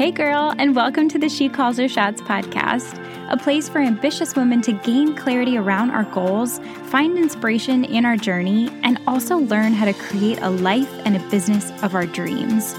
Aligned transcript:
Hey, 0.00 0.12
girl, 0.12 0.54
and 0.56 0.74
welcome 0.74 1.10
to 1.10 1.18
the 1.18 1.28
She 1.28 1.50
Calls 1.50 1.76
Her 1.76 1.86
Shots 1.86 2.22
podcast, 2.22 2.98
a 3.30 3.36
place 3.36 3.68
for 3.68 3.80
ambitious 3.80 4.34
women 4.34 4.62
to 4.62 4.72
gain 4.72 5.14
clarity 5.14 5.58
around 5.58 5.90
our 5.90 6.04
goals, 6.04 6.58
find 6.84 7.18
inspiration 7.18 7.84
in 7.84 8.06
our 8.06 8.16
journey, 8.16 8.70
and 8.82 8.98
also 9.06 9.36
learn 9.36 9.74
how 9.74 9.84
to 9.84 9.92
create 9.92 10.38
a 10.40 10.48
life 10.48 10.90
and 11.04 11.18
a 11.18 11.28
business 11.28 11.70
of 11.82 11.94
our 11.94 12.06
dreams. 12.06 12.74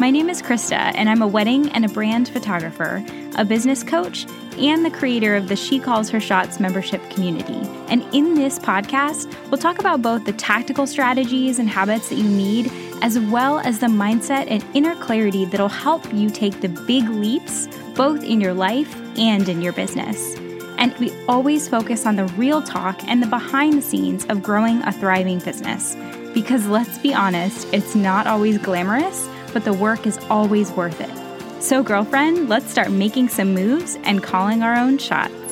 My 0.00 0.10
name 0.10 0.28
is 0.28 0.42
Krista, 0.42 0.90
and 0.96 1.08
I'm 1.08 1.22
a 1.22 1.28
wedding 1.28 1.68
and 1.68 1.84
a 1.84 1.88
brand 1.88 2.28
photographer, 2.28 3.04
a 3.36 3.44
business 3.44 3.84
coach, 3.84 4.26
and 4.58 4.84
the 4.84 4.90
creator 4.90 5.36
of 5.36 5.46
the 5.46 5.54
She 5.54 5.78
Calls 5.78 6.10
Her 6.10 6.18
Shots 6.18 6.58
membership 6.58 7.08
community. 7.10 7.60
And 7.86 8.02
in 8.12 8.34
this 8.34 8.58
podcast, 8.58 9.32
we'll 9.48 9.58
talk 9.58 9.78
about 9.78 10.02
both 10.02 10.24
the 10.24 10.32
tactical 10.32 10.88
strategies 10.88 11.60
and 11.60 11.68
habits 11.68 12.08
that 12.08 12.16
you 12.16 12.28
need, 12.28 12.72
as 13.04 13.20
well 13.20 13.60
as 13.60 13.78
the 13.78 13.86
mindset 13.86 14.46
and 14.48 14.64
inner 14.74 14.96
clarity 14.96 15.44
that'll 15.44 15.68
help 15.68 16.12
you 16.12 16.28
take 16.28 16.60
the 16.60 16.68
big 16.68 17.08
leaps 17.08 17.68
both 17.94 18.24
in 18.24 18.40
your 18.40 18.54
life 18.54 18.92
and 19.16 19.48
in 19.48 19.62
your 19.62 19.72
business. 19.74 20.34
And 20.78 20.92
we 20.98 21.12
always 21.28 21.68
focus 21.68 22.04
on 22.06 22.16
the 22.16 22.24
real 22.38 22.62
talk 22.62 22.98
and 23.06 23.22
the 23.22 23.28
behind 23.28 23.74
the 23.74 23.82
scenes 23.82 24.24
of 24.24 24.42
growing 24.42 24.82
a 24.82 24.90
thriving 24.90 25.38
business. 25.38 25.94
Because 26.34 26.66
let's 26.66 26.98
be 26.98 27.14
honest, 27.14 27.72
it's 27.72 27.94
not 27.94 28.26
always 28.26 28.58
glamorous 28.58 29.28
but 29.54 29.64
the 29.64 29.72
work 29.72 30.06
is 30.06 30.18
always 30.28 30.70
worth 30.72 31.00
it. 31.00 31.62
So, 31.62 31.82
girlfriend, 31.82 32.50
let's 32.50 32.70
start 32.70 32.90
making 32.90 33.28
some 33.28 33.54
moves 33.54 33.96
and 34.02 34.22
calling 34.22 34.62
our 34.62 34.74
own 34.74 34.98
shots. 34.98 35.43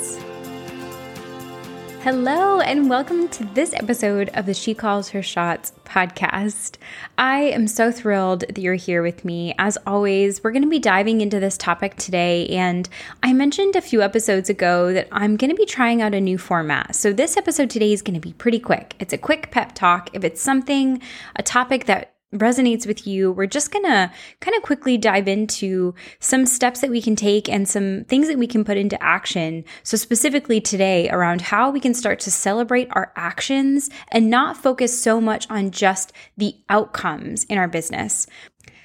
Hello, 2.03 2.59
and 2.59 2.91
welcome 2.91 3.29
to 3.29 3.45
this 3.45 3.73
episode 3.75 4.29
of 4.35 4.45
the 4.45 4.55
She 4.55 4.75
Calls 4.75 5.11
Her 5.11 5.23
Shots 5.23 5.73
podcast. 5.85 6.77
I 7.17 7.43
am 7.43 7.69
so 7.69 7.93
thrilled 7.93 8.41
that 8.41 8.59
you're 8.59 8.75
here 8.75 9.05
with 9.05 9.25
me. 9.25 9.55
As 9.57 9.79
always, 9.87 10.43
we're 10.43 10.51
going 10.51 10.65
to 10.65 10.69
be 10.69 10.81
diving 10.81 11.21
into 11.21 11.39
this 11.39 11.57
topic 11.57 11.95
today. 11.95 12.49
And 12.49 12.89
I 13.23 13.33
mentioned 13.33 13.77
a 13.77 13.81
few 13.81 14.03
episodes 14.03 14.51
ago 14.51 14.93
that 14.93 15.07
I'm 15.13 15.37
going 15.37 15.51
to 15.51 15.57
be 15.57 15.65
trying 15.65 16.03
out 16.03 16.13
a 16.13 16.21
new 16.21 16.39
format. 16.39 16.97
So, 16.97 17.13
this 17.13 17.37
episode 17.37 17.71
today 17.71 17.93
is 17.93 18.03
going 18.03 18.21
to 18.21 18.21
be 18.21 18.33
pretty 18.33 18.59
quick. 18.59 18.97
It's 18.99 19.13
a 19.13 19.19
quick 19.19 19.53
pep 19.53 19.73
talk. 19.73 20.11
If 20.13 20.25
it's 20.25 20.43
something, 20.43 21.01
a 21.37 21.45
topic 21.45 21.85
that 21.85 22.15
resonates 22.33 22.87
with 22.87 23.07
you, 23.07 23.31
we're 23.33 23.47
just 23.47 23.71
going 23.71 23.85
to 23.85 24.11
kind 24.41 24.57
of 24.57 24.63
quickly 24.63 24.97
dive 24.97 25.29
into 25.29 25.95
some 26.19 26.47
steps 26.47 26.81
that 26.81 26.91
we 26.91 27.03
can 27.03 27.17
take 27.17 27.49
and 27.49 27.69
some 27.69 28.05
things 28.05 28.29
that 28.29 28.39
we 28.39 28.47
can 28.47 28.65
put 28.65 28.77
into 28.77 29.01
action. 29.03 29.65
So, 29.83 29.97
specifically 29.97 30.61
today, 30.61 31.09
around 31.11 31.43
how 31.43 31.71
we 31.71 31.81
can 31.81 31.95
start 31.95 32.21
to 32.21 32.31
celebrate 32.31 32.89
our 32.93 33.13
actions 33.17 33.91
and 34.09 34.31
not 34.31 34.57
focus 34.57 35.01
so 35.01 35.21
much 35.21 35.49
on 35.51 35.71
just 35.71 36.13
the 36.37 36.55
outcomes 36.69 37.45
in 37.45 37.59
our 37.59 37.69
business. 37.69 38.27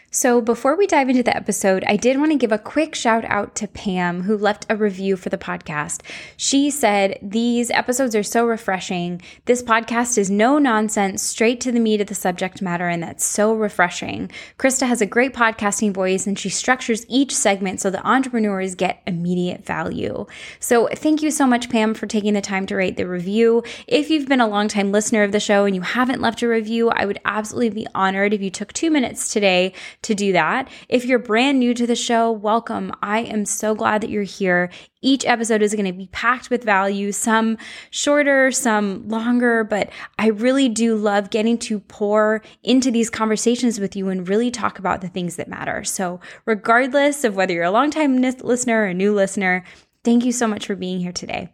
So, 0.10 0.40
before 0.40 0.78
we 0.78 0.88
dive 0.88 1.10
into 1.10 1.22
the 1.22 1.36
episode, 1.36 1.84
I 1.86 1.98
did 1.98 2.18
want 2.18 2.32
to 2.32 2.38
give 2.38 2.54
a 2.54 2.58
quick 2.58 2.96
shout 2.96 3.26
out 3.26 3.56
to 3.56 3.68
Pam, 3.68 4.22
who 4.22 4.38
left 4.38 4.66
a 4.70 4.78
review 4.78 5.18
for 5.18 5.28
the 5.28 5.38
podcast. 5.38 6.02
She 6.38 6.70
said, 6.72 7.20
These 7.22 7.70
episodes 7.72 8.16
are 8.16 8.24
so 8.24 8.48
refreshing. 8.48 9.22
This 9.46 9.62
podcast 9.62 10.18
is 10.18 10.32
no 10.32 10.60
nonsense, 10.60 11.22
straight 11.22 11.60
to 11.60 11.74
the 11.74 11.82
meat 11.82 12.00
of 12.00 12.08
the 12.08 12.16
subject 12.16 12.62
matter, 12.62 12.88
and 12.88 13.04
that's 13.04 13.26
so 13.26 13.54
refreshing. 13.54 14.32
Krista 14.58 14.88
has 14.88 15.02
a 15.02 15.06
great 15.06 15.34
podcasting 15.34 15.94
voice, 15.94 16.26
and 16.26 16.40
she 16.40 16.48
structures 16.48 17.06
each 17.10 17.36
segment 17.36 17.82
so 17.82 17.90
the 17.90 18.08
entrepreneurs 18.08 18.76
get 18.76 19.04
immediate 19.06 19.66
value. 19.66 20.26
So, 20.62 20.88
thank 20.88 21.22
you 21.22 21.32
so 21.32 21.46
much, 21.46 21.70
Pam, 21.70 21.94
for 21.94 22.08
taking 22.08 22.34
the 22.34 22.40
time 22.40 22.66
to 22.68 22.78
write 22.78 22.96
the 22.96 23.08
review. 23.08 23.62
If 23.88 24.10
you've 24.10 24.30
been 24.30 24.42
a 24.42 24.48
longtime 24.48 24.94
listener 24.94 25.24
of 25.24 25.34
the 25.34 25.42
show 25.42 25.66
and 25.66 25.76
you 25.76 25.82
haven't 25.82 26.22
left 26.22 26.42
a 26.42 26.48
review, 26.48 26.92
I 26.92 27.06
would 27.06 27.20
absolutely 27.26 27.82
be 27.82 27.88
honored 27.94 28.34
if 28.34 28.42
you 28.42 28.50
took 28.50 28.72
two 28.72 28.90
minutes 28.90 29.34
today 29.34 29.74
to 30.08 30.16
do 30.16 30.32
that. 30.32 30.70
If 30.88 31.06
you're 31.06 31.20
brand 31.20 31.60
new 31.60 31.74
to 31.74 31.86
the 31.86 31.96
show, 31.96 32.32
welcome. 32.32 32.94
I 33.02 33.20
am 33.20 33.46
so 33.46 33.76
glad 33.76 34.02
that 34.02 34.10
you're 34.10 34.24
here. 34.24 34.72
Each 35.02 35.26
episode 35.26 35.62
is 35.62 35.74
going 35.74 35.86
to 35.86 35.94
be 35.94 36.08
packed 36.08 36.50
with 36.50 36.64
value, 36.64 37.12
some 37.12 37.58
shorter, 37.92 38.50
some 38.52 39.08
longer, 39.10 39.66
but 39.66 39.90
I 40.18 40.28
really 40.28 40.70
do 40.70 40.96
love 40.96 41.30
getting 41.30 41.58
to 41.60 41.82
pour 41.82 42.42
into 42.64 42.90
these 42.90 43.10
conversations 43.10 43.80
with 43.80 43.96
you 43.96 44.08
and 44.08 44.28
really 44.28 44.50
talk 44.50 44.80
about 44.80 45.02
the 45.02 45.10
things 45.10 45.36
that 45.36 45.50
matter. 45.50 45.84
So, 45.84 46.22
regardless 46.46 47.26
of 47.26 47.36
whether 47.36 47.54
you're 47.54 47.66
a 47.66 47.72
longtime 47.72 48.22
listener 48.22 48.84
or 48.84 48.86
a 48.86 48.94
new 48.94 49.14
listener, 49.14 49.66
thank 50.06 50.24
you 50.24 50.32
so 50.32 50.48
much 50.48 50.66
for 50.66 50.76
being 50.76 51.02
here 51.02 51.12
today. 51.12 51.50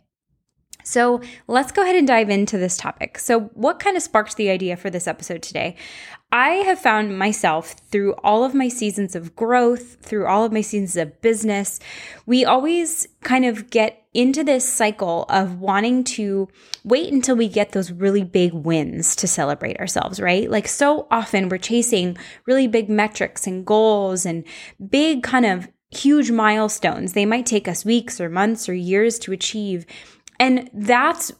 So 0.83 1.21
let's 1.47 1.71
go 1.71 1.81
ahead 1.81 1.95
and 1.95 2.07
dive 2.07 2.29
into 2.29 2.57
this 2.57 2.77
topic. 2.77 3.17
So, 3.19 3.41
what 3.53 3.79
kind 3.79 3.97
of 3.97 4.03
sparked 4.03 4.35
the 4.35 4.49
idea 4.49 4.77
for 4.77 4.89
this 4.89 5.07
episode 5.07 5.41
today? 5.41 5.75
I 6.33 6.49
have 6.65 6.79
found 6.79 7.19
myself 7.19 7.75
through 7.91 8.13
all 8.23 8.43
of 8.43 8.55
my 8.55 8.67
seasons 8.67 9.15
of 9.15 9.35
growth, 9.35 9.97
through 10.01 10.25
all 10.25 10.43
of 10.43 10.51
my 10.51 10.61
seasons 10.61 10.97
of 10.97 11.21
business, 11.21 11.79
we 12.25 12.43
always 12.43 13.07
kind 13.21 13.45
of 13.45 13.69
get 13.69 14.03
into 14.15 14.43
this 14.43 14.67
cycle 14.67 15.25
of 15.29 15.59
wanting 15.59 16.03
to 16.03 16.47
wait 16.83 17.13
until 17.13 17.35
we 17.35 17.47
get 17.47 17.71
those 17.71 17.91
really 17.91 18.23
big 18.23 18.51
wins 18.51 19.15
to 19.17 19.27
celebrate 19.27 19.79
ourselves, 19.79 20.19
right? 20.19 20.49
Like 20.49 20.67
so 20.67 21.07
often 21.11 21.49
we're 21.49 21.59
chasing 21.59 22.17
really 22.47 22.67
big 22.67 22.89
metrics 22.89 23.45
and 23.45 23.63
goals 23.63 24.25
and 24.25 24.43
big 24.89 25.21
kind 25.21 25.45
of 25.45 25.67
huge 25.91 26.31
milestones. 26.31 27.13
They 27.13 27.25
might 27.25 27.45
take 27.45 27.67
us 27.67 27.85
weeks 27.85 28.19
or 28.19 28.29
months 28.29 28.67
or 28.67 28.73
years 28.73 29.19
to 29.19 29.31
achieve. 29.31 29.85
And 30.43 30.69
that's 30.73 31.31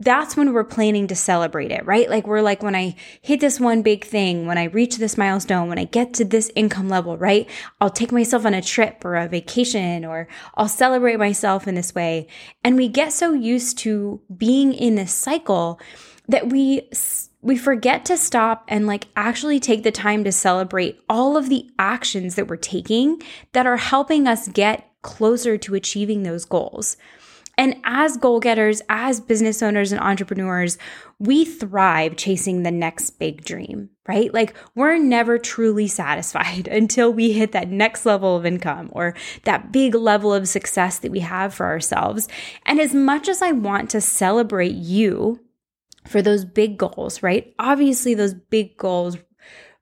that's 0.00 0.36
when 0.36 0.52
we're 0.52 0.64
planning 0.64 1.06
to 1.06 1.14
celebrate 1.14 1.70
it, 1.70 1.86
right? 1.86 2.10
Like 2.10 2.26
we're 2.26 2.42
like, 2.42 2.64
when 2.64 2.74
I 2.74 2.96
hit 3.22 3.38
this 3.38 3.60
one 3.60 3.82
big 3.82 4.04
thing, 4.04 4.44
when 4.48 4.58
I 4.58 4.64
reach 4.64 4.96
this 4.96 5.16
milestone, 5.16 5.68
when 5.68 5.78
I 5.78 5.84
get 5.84 6.12
to 6.14 6.24
this 6.24 6.50
income 6.56 6.88
level, 6.88 7.16
right? 7.16 7.48
I'll 7.80 7.90
take 7.90 8.10
myself 8.10 8.44
on 8.44 8.52
a 8.52 8.60
trip 8.60 9.04
or 9.04 9.14
a 9.14 9.28
vacation 9.28 10.04
or 10.04 10.26
I'll 10.56 10.66
celebrate 10.66 11.20
myself 11.20 11.68
in 11.68 11.76
this 11.76 11.94
way. 11.94 12.26
And 12.64 12.74
we 12.74 12.88
get 12.88 13.12
so 13.12 13.34
used 13.34 13.78
to 13.78 14.20
being 14.36 14.72
in 14.72 14.96
this 14.96 15.14
cycle 15.14 15.80
that 16.26 16.50
we, 16.50 16.90
we 17.40 17.56
forget 17.56 18.04
to 18.06 18.16
stop 18.16 18.64
and 18.66 18.88
like 18.88 19.06
actually 19.14 19.60
take 19.60 19.84
the 19.84 19.92
time 19.92 20.24
to 20.24 20.32
celebrate 20.32 21.00
all 21.08 21.36
of 21.36 21.48
the 21.48 21.70
actions 21.78 22.34
that 22.34 22.48
we're 22.48 22.56
taking 22.56 23.22
that 23.52 23.64
are 23.64 23.76
helping 23.76 24.26
us 24.26 24.48
get 24.48 24.90
closer 25.02 25.56
to 25.56 25.76
achieving 25.76 26.24
those 26.24 26.44
goals. 26.44 26.96
And 27.56 27.76
as 27.84 28.16
goal 28.16 28.40
getters, 28.40 28.82
as 28.88 29.20
business 29.20 29.62
owners 29.62 29.92
and 29.92 30.00
entrepreneurs, 30.00 30.78
we 31.18 31.44
thrive 31.44 32.16
chasing 32.16 32.62
the 32.62 32.70
next 32.70 33.10
big 33.18 33.44
dream, 33.44 33.90
right? 34.08 34.32
Like 34.32 34.54
we're 34.74 34.98
never 34.98 35.38
truly 35.38 35.86
satisfied 35.86 36.68
until 36.70 37.12
we 37.12 37.32
hit 37.32 37.52
that 37.52 37.68
next 37.68 38.04
level 38.04 38.36
of 38.36 38.46
income 38.46 38.90
or 38.92 39.14
that 39.44 39.72
big 39.72 39.94
level 39.94 40.32
of 40.32 40.48
success 40.48 40.98
that 40.98 41.12
we 41.12 41.20
have 41.20 41.54
for 41.54 41.66
ourselves. 41.66 42.28
And 42.66 42.80
as 42.80 42.94
much 42.94 43.28
as 43.28 43.42
I 43.42 43.52
want 43.52 43.90
to 43.90 44.00
celebrate 44.00 44.74
you 44.74 45.40
for 46.06 46.20
those 46.20 46.44
big 46.44 46.76
goals, 46.76 47.22
right? 47.22 47.54
Obviously, 47.58 48.14
those 48.14 48.34
big 48.34 48.76
goals 48.76 49.16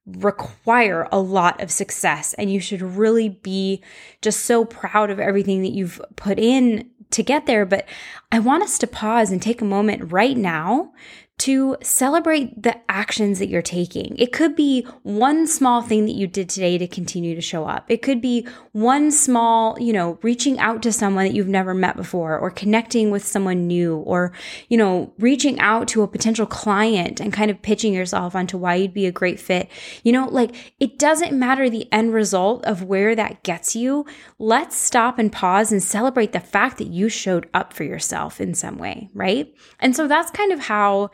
require 0.07 1.09
a 1.13 1.19
lot 1.19 1.61
of 1.61 1.71
success 1.71 2.35
and 2.35 2.53
you 2.53 2.59
should 2.59 2.83
really 2.83 3.29
be 3.29 3.81
just 4.21 4.41
so 4.41 4.65
proud 4.65 5.11
of 5.11 5.21
everything 5.21 5.63
that 5.63 5.73
you've 5.73 6.01
put 6.17 6.41
in 6.41 6.91
to 7.13 7.23
get 7.23 7.47
there. 7.47 7.65
But 7.65 7.87
I 8.31 8.39
want 8.39 8.63
us 8.63 8.79
to 8.79 8.87
pause 8.87 9.31
and 9.31 9.41
take 9.41 9.61
a 9.61 9.67
moment 9.67 10.13
right 10.13 10.37
now 10.37 10.93
to 11.39 11.77
celebrate 11.83 12.63
the 12.63 12.79
actions 12.89 13.41
that 13.41 13.49
you're 13.49 13.63
taking. 13.63 14.15
It 14.17 14.33
could 14.33 14.55
be 14.55 14.87
one 15.03 15.49
small 15.49 15.83
thing 15.83 16.07
that 16.07 16.13
you 16.13 16.29
did 16.29 16.49
today 16.49 16.79
to 16.79 16.87
continue 16.87 17.35
to 17.35 17.41
show 17.41 17.65
up. 17.67 17.85
It 17.89 18.01
could 18.01 18.21
be 18.21 18.47
one 18.71 19.11
small, 19.11 19.77
you 19.81 19.93
know, 19.93 20.21
reaching 20.23 20.61
out 20.61 20.83
to 20.83 20.93
someone 20.93 21.25
that 21.25 21.35
you've 21.35 21.49
never 21.49 21.75
met 21.75 21.97
before 21.97 22.39
or 22.39 22.51
connecting 22.51 23.11
with 23.11 23.25
someone 23.25 23.67
new 23.67 23.97
or, 23.97 24.33
you 24.69 24.79
know, 24.79 25.13
reaching 25.19 25.59
out 25.59 25.89
to 25.89 26.03
a 26.03 26.09
potential 26.09 26.47
client 26.47 27.19
and 27.19 27.33
kind 27.33 27.51
of 27.51 27.61
pitching 27.61 27.93
yourself 27.93 28.37
onto 28.37 28.57
why 28.57 28.77
you'd 28.77 28.95
be 28.95 29.07
a 29.07 29.13
great 29.13 29.41
fit. 29.41 29.69
You 30.05 30.13
know, 30.13 30.29
like 30.29 30.75
it 30.79 30.97
doesn't 30.97 31.37
matter 31.37 31.69
the 31.69 31.93
end 31.93 32.13
result 32.13 32.65
of 32.67 32.85
where 32.85 33.17
that 33.17 33.43
gets 33.43 33.75
you. 33.75 34.07
Let's 34.39 34.77
stop 34.77 35.19
and 35.19 35.33
pause 35.33 35.73
and 35.73 35.83
celebrate 35.83 36.31
the 36.31 36.41
fact 36.41 36.79
that 36.79 36.87
you 36.87 37.09
showed 37.09 37.49
up 37.53 37.73
for 37.73 37.83
yourself 37.83 38.41
in 38.41 38.55
some 38.55 38.79
way, 38.79 39.11
right? 39.13 39.53
And 39.81 39.97
so 39.97 40.07
that's 40.07 40.31
kind 40.31 40.53
of 40.53 40.61
how 40.61 41.11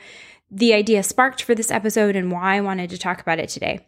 the 0.51 0.73
idea 0.73 1.03
sparked 1.03 1.43
for 1.43 1.55
this 1.55 1.71
episode 1.71 2.17
and 2.17 2.33
why 2.33 2.57
I 2.57 2.61
wanted 2.61 2.91
to 2.91 2.99
talk 2.99 3.21
about 3.21 3.39
it 3.39 3.49
today. 3.49 3.87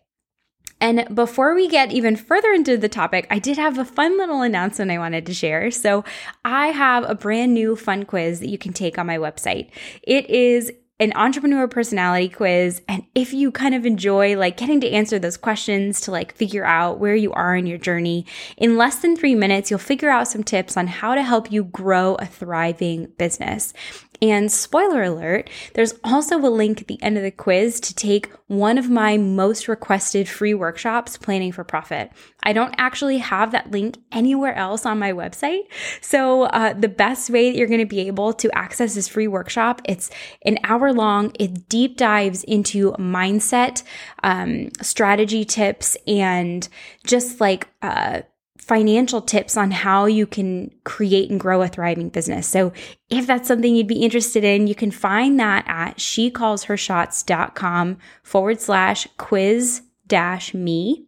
And 0.80 1.14
before 1.14 1.54
we 1.54 1.68
get 1.68 1.92
even 1.92 2.16
further 2.16 2.52
into 2.52 2.78
the 2.78 2.88
topic, 2.88 3.26
I 3.30 3.38
did 3.38 3.58
have 3.58 3.76
a 3.76 3.84
fun 3.84 4.16
little 4.16 4.40
announcement 4.40 4.90
I 4.90 4.98
wanted 4.98 5.26
to 5.26 5.34
share. 5.34 5.70
So, 5.70 6.04
I 6.44 6.68
have 6.68 7.08
a 7.08 7.14
brand 7.14 7.52
new 7.52 7.76
fun 7.76 8.04
quiz 8.04 8.40
that 8.40 8.48
you 8.48 8.56
can 8.56 8.72
take 8.72 8.98
on 8.98 9.06
my 9.06 9.18
website. 9.18 9.70
It 10.02 10.28
is 10.30 10.72
an 11.00 11.12
entrepreneur 11.16 11.66
personality 11.66 12.28
quiz. 12.28 12.82
And 12.86 13.04
if 13.14 13.32
you 13.32 13.50
kind 13.50 13.74
of 13.74 13.86
enjoy 13.86 14.36
like 14.36 14.58
getting 14.58 14.82
to 14.82 14.90
answer 14.90 15.18
those 15.18 15.38
questions 15.38 16.00
to 16.02 16.10
like 16.10 16.34
figure 16.34 16.64
out 16.64 16.98
where 16.98 17.16
you 17.16 17.32
are 17.32 17.56
in 17.56 17.66
your 17.66 17.78
journey, 17.78 18.26
in 18.58 18.76
less 18.76 18.96
than 18.96 19.16
three 19.16 19.34
minutes, 19.34 19.70
you'll 19.70 19.78
figure 19.78 20.10
out 20.10 20.28
some 20.28 20.44
tips 20.44 20.76
on 20.76 20.86
how 20.86 21.14
to 21.14 21.22
help 21.22 21.50
you 21.50 21.64
grow 21.64 22.16
a 22.16 22.26
thriving 22.26 23.06
business. 23.16 23.72
And 24.22 24.52
spoiler 24.52 25.02
alert, 25.02 25.48
there's 25.74 25.94
also 26.04 26.38
a 26.38 26.50
link 26.50 26.82
at 26.82 26.88
the 26.88 27.02
end 27.02 27.16
of 27.16 27.22
the 27.22 27.30
quiz 27.30 27.80
to 27.80 27.94
take 27.94 28.30
one 28.48 28.76
of 28.76 28.90
my 28.90 29.16
most 29.16 29.66
requested 29.66 30.28
free 30.28 30.52
workshops, 30.52 31.16
Planning 31.16 31.52
for 31.52 31.64
Profit. 31.64 32.10
I 32.42 32.52
don't 32.52 32.74
actually 32.76 33.18
have 33.18 33.52
that 33.52 33.70
link 33.70 33.96
anywhere 34.12 34.54
else 34.54 34.84
on 34.84 34.98
my 34.98 35.12
website. 35.12 35.62
So, 36.02 36.42
uh, 36.42 36.74
the 36.74 36.88
best 36.88 37.30
way 37.30 37.50
that 37.50 37.56
you're 37.56 37.66
going 37.66 37.80
to 37.80 37.86
be 37.86 38.00
able 38.08 38.32
to 38.34 38.50
access 38.56 38.94
this 38.94 39.08
free 39.08 39.28
workshop, 39.28 39.80
it's 39.84 40.10
an 40.44 40.58
hour 40.64 40.92
long. 40.92 41.32
It 41.38 41.68
deep 41.68 41.96
dives 41.96 42.44
into 42.44 42.92
mindset, 42.92 43.82
um, 44.22 44.68
strategy 44.82 45.44
tips, 45.44 45.96
and 46.06 46.68
just 47.06 47.40
like, 47.40 47.68
uh, 47.80 48.22
financial 48.60 49.22
tips 49.22 49.56
on 49.56 49.70
how 49.70 50.04
you 50.04 50.26
can 50.26 50.70
create 50.84 51.30
and 51.30 51.40
grow 51.40 51.62
a 51.62 51.68
thriving 51.68 52.10
business. 52.10 52.46
So 52.46 52.74
if 53.08 53.26
that's 53.26 53.48
something 53.48 53.74
you'd 53.74 53.86
be 53.86 54.02
interested 54.02 54.44
in, 54.44 54.66
you 54.66 54.74
can 54.74 54.90
find 54.90 55.40
that 55.40 55.64
at 55.66 55.96
shecallshershots.com 55.96 57.96
forward 58.22 58.60
slash 58.60 59.08
quiz 59.16 59.80
dash 60.06 60.52
me. 60.54 61.06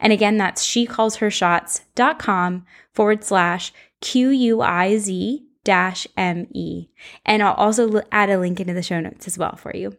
And 0.00 0.12
again, 0.12 0.38
that's 0.38 0.66
shecallshershots.com 0.66 2.66
forward 2.92 3.24
slash 3.24 3.72
Q 4.00 4.30
U 4.30 4.62
I 4.62 4.96
Z 4.96 5.44
dash 5.62 6.06
M 6.16 6.46
E. 6.52 6.88
And 7.24 7.42
I'll 7.42 7.54
also 7.54 8.02
add 8.12 8.30
a 8.30 8.38
link 8.38 8.60
into 8.60 8.74
the 8.74 8.82
show 8.82 9.00
notes 9.00 9.26
as 9.26 9.38
well 9.38 9.56
for 9.56 9.74
you. 9.74 9.96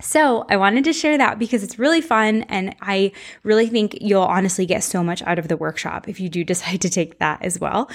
So, 0.00 0.44
I 0.50 0.56
wanted 0.56 0.84
to 0.84 0.92
share 0.92 1.16
that 1.16 1.38
because 1.38 1.62
it's 1.62 1.78
really 1.78 2.02
fun 2.02 2.42
and 2.48 2.76
I 2.82 3.12
really 3.44 3.66
think 3.66 3.96
you'll 4.00 4.22
honestly 4.22 4.66
get 4.66 4.84
so 4.84 5.02
much 5.02 5.22
out 5.22 5.38
of 5.38 5.48
the 5.48 5.56
workshop 5.56 6.06
if 6.06 6.20
you 6.20 6.28
do 6.28 6.44
decide 6.52 6.82
to 6.82 6.90
take 6.90 7.18
that 7.18 7.42
as 7.42 7.58
well. 7.58 7.90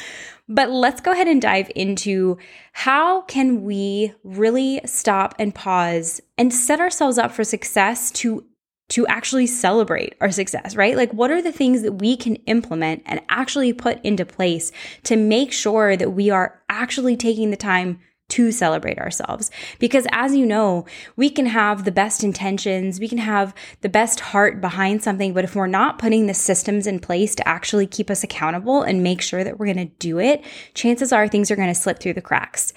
But 0.50 0.72
let's 0.72 1.00
go 1.00 1.12
ahead 1.12 1.28
and 1.28 1.42
dive 1.42 1.72
into 1.76 2.38
how 2.74 3.22
can 3.22 3.64
we 3.64 4.14
really 4.24 4.82
stop 4.86 5.36
and 5.38 5.54
pause 5.54 6.22
and 6.38 6.54
set 6.54 6.80
ourselves 6.80 7.18
up 7.18 7.32
for 7.32 7.44
success 7.44 8.12
to 8.12 8.46
to 8.90 9.08
actually 9.08 9.48
celebrate 9.48 10.16
our 10.20 10.32
success, 10.32 10.76
right? 10.76 10.98
Like, 10.98 11.14
what 11.14 11.32
are 11.32 11.42
the 11.42 11.54
things 11.54 11.82
that 11.84 11.94
we 11.94 12.18
can 12.18 12.36
implement 12.48 13.04
and 13.06 13.22
actually 13.30 13.72
put 13.72 14.04
into 14.04 14.26
place 14.26 14.74
to 15.04 15.16
make 15.16 15.54
sure 15.54 15.96
that 15.96 16.12
we 16.12 16.30
are 16.30 16.62
actually 16.68 17.16
taking 17.16 17.52
the 17.52 17.58
time 17.58 18.02
to 18.32 18.52
celebrate 18.52 18.98
ourselves. 18.98 19.52
Because 19.80 20.08
as 20.12 20.36
you 20.36 20.46
know, 20.46 20.86
we 21.16 21.30
can 21.30 21.46
have 21.46 21.86
the 21.86 21.92
best 21.92 22.24
intentions, 22.24 23.00
we 23.00 23.08
can 23.08 23.18
have 23.18 23.54
the 23.82 23.90
best 23.90 24.20
heart 24.20 24.62
behind 24.62 25.04
something, 25.04 25.34
but 25.34 25.44
if 25.44 25.56
we're 25.56 25.68
not 25.68 26.00
putting 26.00 26.28
the 26.28 26.34
systems 26.34 26.88
in 26.88 27.00
place 27.00 27.36
to 27.36 27.48
actually 27.48 27.88
keep 27.88 28.10
us 28.10 28.24
accountable 28.24 28.82
and 28.82 29.04
make 29.04 29.22
sure 29.22 29.44
that 29.44 29.60
we're 29.60 29.72
going 29.72 29.88
to 29.88 29.94
do 30.00 30.20
it, 30.20 30.44
chances 30.74 31.12
are 31.12 31.28
things 31.28 31.52
are 31.52 31.56
going 31.56 31.68
to 31.68 31.76
slip 31.76 32.00
through 32.00 32.14
the 32.14 32.22
cracks. 32.22 32.74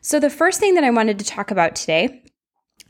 So, 0.00 0.20
the 0.20 0.30
first 0.30 0.60
thing 0.60 0.74
that 0.74 0.84
I 0.84 0.90
wanted 0.90 1.18
to 1.18 1.24
talk 1.24 1.50
about 1.50 1.74
today 1.74 2.22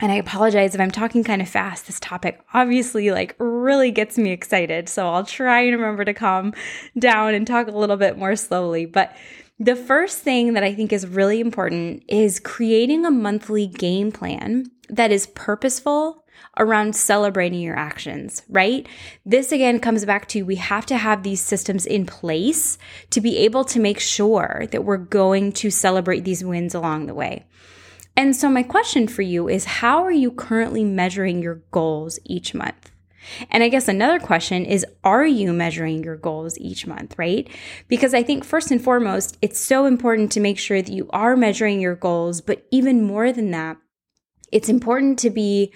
and 0.01 0.13
I 0.13 0.17
apologize 0.17 0.77
if 0.77 0.81
I'm 0.81 0.93
talking 0.93 1.25
kind 1.25 1.43
of 1.43 1.49
fast. 1.49 1.87
This 1.87 1.99
topic 1.99 2.41
obviously 2.55 3.11
like 3.11 3.35
really 3.41 3.91
gets 3.91 4.17
me 4.17 4.31
excited. 4.31 4.89
So 4.89 5.09
I'll 5.09 5.25
try 5.25 5.63
and 5.63 5.73
remember 5.73 6.05
to 6.05 6.15
calm 6.15 6.55
down 6.97 7.35
and 7.35 7.45
talk 7.45 7.67
a 7.67 7.73
little 7.73 7.97
bit 7.97 8.17
more 8.17 8.37
slowly. 8.37 8.87
But 8.87 9.17
the 9.59 9.77
first 9.77 10.19
thing 10.19 10.53
that 10.53 10.63
I 10.63 10.73
think 10.75 10.93
is 10.93 11.07
really 11.07 11.41
important 11.41 12.05
is 12.07 12.39
creating 12.39 13.05
a 13.05 13.11
monthly 13.11 13.67
game 13.67 14.13
plan 14.13 14.71
that 14.89 15.11
is 15.11 15.27
purposeful 15.27 16.25
around 16.57 16.95
celebrating 16.95 17.61
your 17.61 17.77
actions, 17.77 18.43
right? 18.49 18.87
This 19.27 19.51
again 19.51 19.81
comes 19.81 20.05
back 20.05 20.29
to 20.29 20.43
we 20.43 20.57
have 20.57 20.87
to 20.87 20.97
have 20.97 21.23
these 21.23 21.41
systems 21.41 21.87
in 21.87 22.07
place 22.07 22.79
to 23.11 23.21
be 23.21 23.39
able 23.39 23.65
to 23.65 23.81
make 23.81 23.99
sure 23.99 24.67
that 24.71 24.85
we're 24.85 24.97
going 24.97 25.53
to 25.53 25.71
celebrate 25.71 26.25
these 26.25 26.45
wins 26.45 26.75
along 26.75 27.07
the 27.07 27.15
way. 27.15 27.45
And 28.17 28.35
so, 28.35 28.49
my 28.49 28.63
question 28.63 29.07
for 29.07 29.23
you 29.23 29.49
is 29.49 29.65
how 29.65 30.03
are 30.03 30.13
you 30.13 30.31
currently 30.33 30.85
measuring 30.85 31.43
your 31.43 31.63
goals 31.71 32.19
each 32.25 32.55
month? 32.55 32.91
And 33.51 33.63
I 33.63 33.69
guess 33.69 33.89
another 33.89 34.19
question 34.19 34.65
is 34.65 34.87
Are 35.05 35.27
you 35.27 35.53
measuring 35.53 36.05
your 36.05 36.17
goals 36.17 36.59
each 36.59 36.87
month, 36.87 37.15
right? 37.19 37.49
Because 37.89 38.15
I 38.15 38.23
think 38.23 38.45
first 38.45 38.71
and 38.71 38.83
foremost, 38.83 39.37
it's 39.43 39.61
so 39.61 39.87
important 39.87 40.33
to 40.33 40.41
make 40.41 40.59
sure 40.59 40.83
that 40.83 40.93
you 40.93 41.09
are 41.11 41.37
measuring 41.37 41.81
your 41.81 41.97
goals. 41.97 42.41
But 42.41 42.67
even 42.71 43.03
more 43.03 43.33
than 43.33 43.51
that, 43.53 43.77
it's 44.53 44.69
important 44.69 45.19
to 45.21 45.31
be 45.31 45.73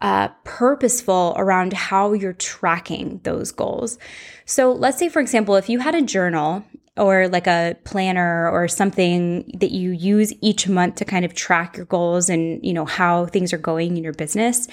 uh, 0.00 0.28
purposeful 0.44 1.34
around 1.36 1.72
how 1.72 2.12
you're 2.12 2.32
tracking 2.32 3.20
those 3.24 3.50
goals. 3.50 3.98
So 4.44 4.72
let's 4.72 4.98
say, 4.98 5.08
for 5.08 5.20
example, 5.20 5.56
if 5.56 5.68
you 5.68 5.80
had 5.80 5.94
a 5.94 6.02
journal 6.02 6.64
or 6.96 7.28
like 7.28 7.46
a 7.46 7.76
planner 7.84 8.48
or 8.50 8.68
something 8.68 9.50
that 9.58 9.70
you 9.70 9.90
use 9.90 10.32
each 10.40 10.68
month 10.68 10.96
to 10.96 11.04
kind 11.04 11.24
of 11.24 11.34
track 11.34 11.76
your 11.76 11.86
goals 11.86 12.28
and 12.28 12.64
you 12.64 12.72
know 12.72 12.84
how 12.84 13.26
things 13.26 13.52
are 13.52 13.58
going 13.58 13.96
in 13.96 14.02
your 14.02 14.12
business 14.12 14.68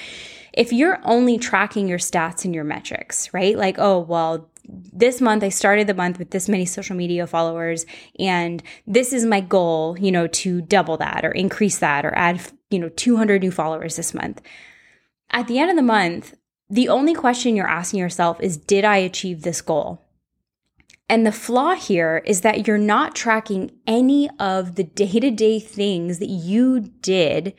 if 0.55 0.71
you're 0.71 0.99
only 1.03 1.37
tracking 1.37 1.87
your 1.87 1.99
stats 1.99 2.45
and 2.45 2.55
your 2.55 2.63
metrics, 2.63 3.33
right? 3.33 3.57
Like, 3.57 3.77
oh, 3.77 3.99
well, 3.99 4.49
this 4.67 5.21
month 5.21 5.43
I 5.43 5.49
started 5.49 5.85
the 5.85 5.93
month 5.93 6.17
with 6.17 6.31
this 6.31 6.49
many 6.49 6.65
social 6.65 6.95
media 6.95 7.27
followers 7.27 7.85
and 8.17 8.63
this 8.87 9.13
is 9.13 9.25
my 9.25 9.41
goal, 9.41 9.97
you 9.99 10.11
know, 10.11 10.27
to 10.27 10.61
double 10.61 10.97
that 10.97 11.23
or 11.23 11.31
increase 11.31 11.77
that 11.79 12.05
or 12.05 12.15
add, 12.17 12.41
you 12.71 12.79
know, 12.79 12.89
200 12.89 13.41
new 13.41 13.51
followers 13.51 13.97
this 13.97 14.13
month. 14.13 14.41
At 15.29 15.47
the 15.47 15.59
end 15.59 15.69
of 15.69 15.75
the 15.75 15.83
month, 15.83 16.35
the 16.69 16.89
only 16.89 17.13
question 17.13 17.55
you're 17.55 17.67
asking 17.67 17.99
yourself 17.99 18.39
is 18.41 18.57
did 18.57 18.85
I 18.85 18.97
achieve 18.97 19.41
this 19.43 19.61
goal? 19.61 20.01
And 21.07 21.25
the 21.25 21.31
flaw 21.31 21.75
here 21.75 22.23
is 22.25 22.41
that 22.41 22.65
you're 22.65 22.79
not 22.79 23.13
tracking 23.13 23.71
any 23.85 24.29
of 24.39 24.73
the 24.73 24.83
day-to-day 24.83 25.59
things 25.59 26.17
that 26.17 26.29
you 26.29 26.79
did 26.79 27.53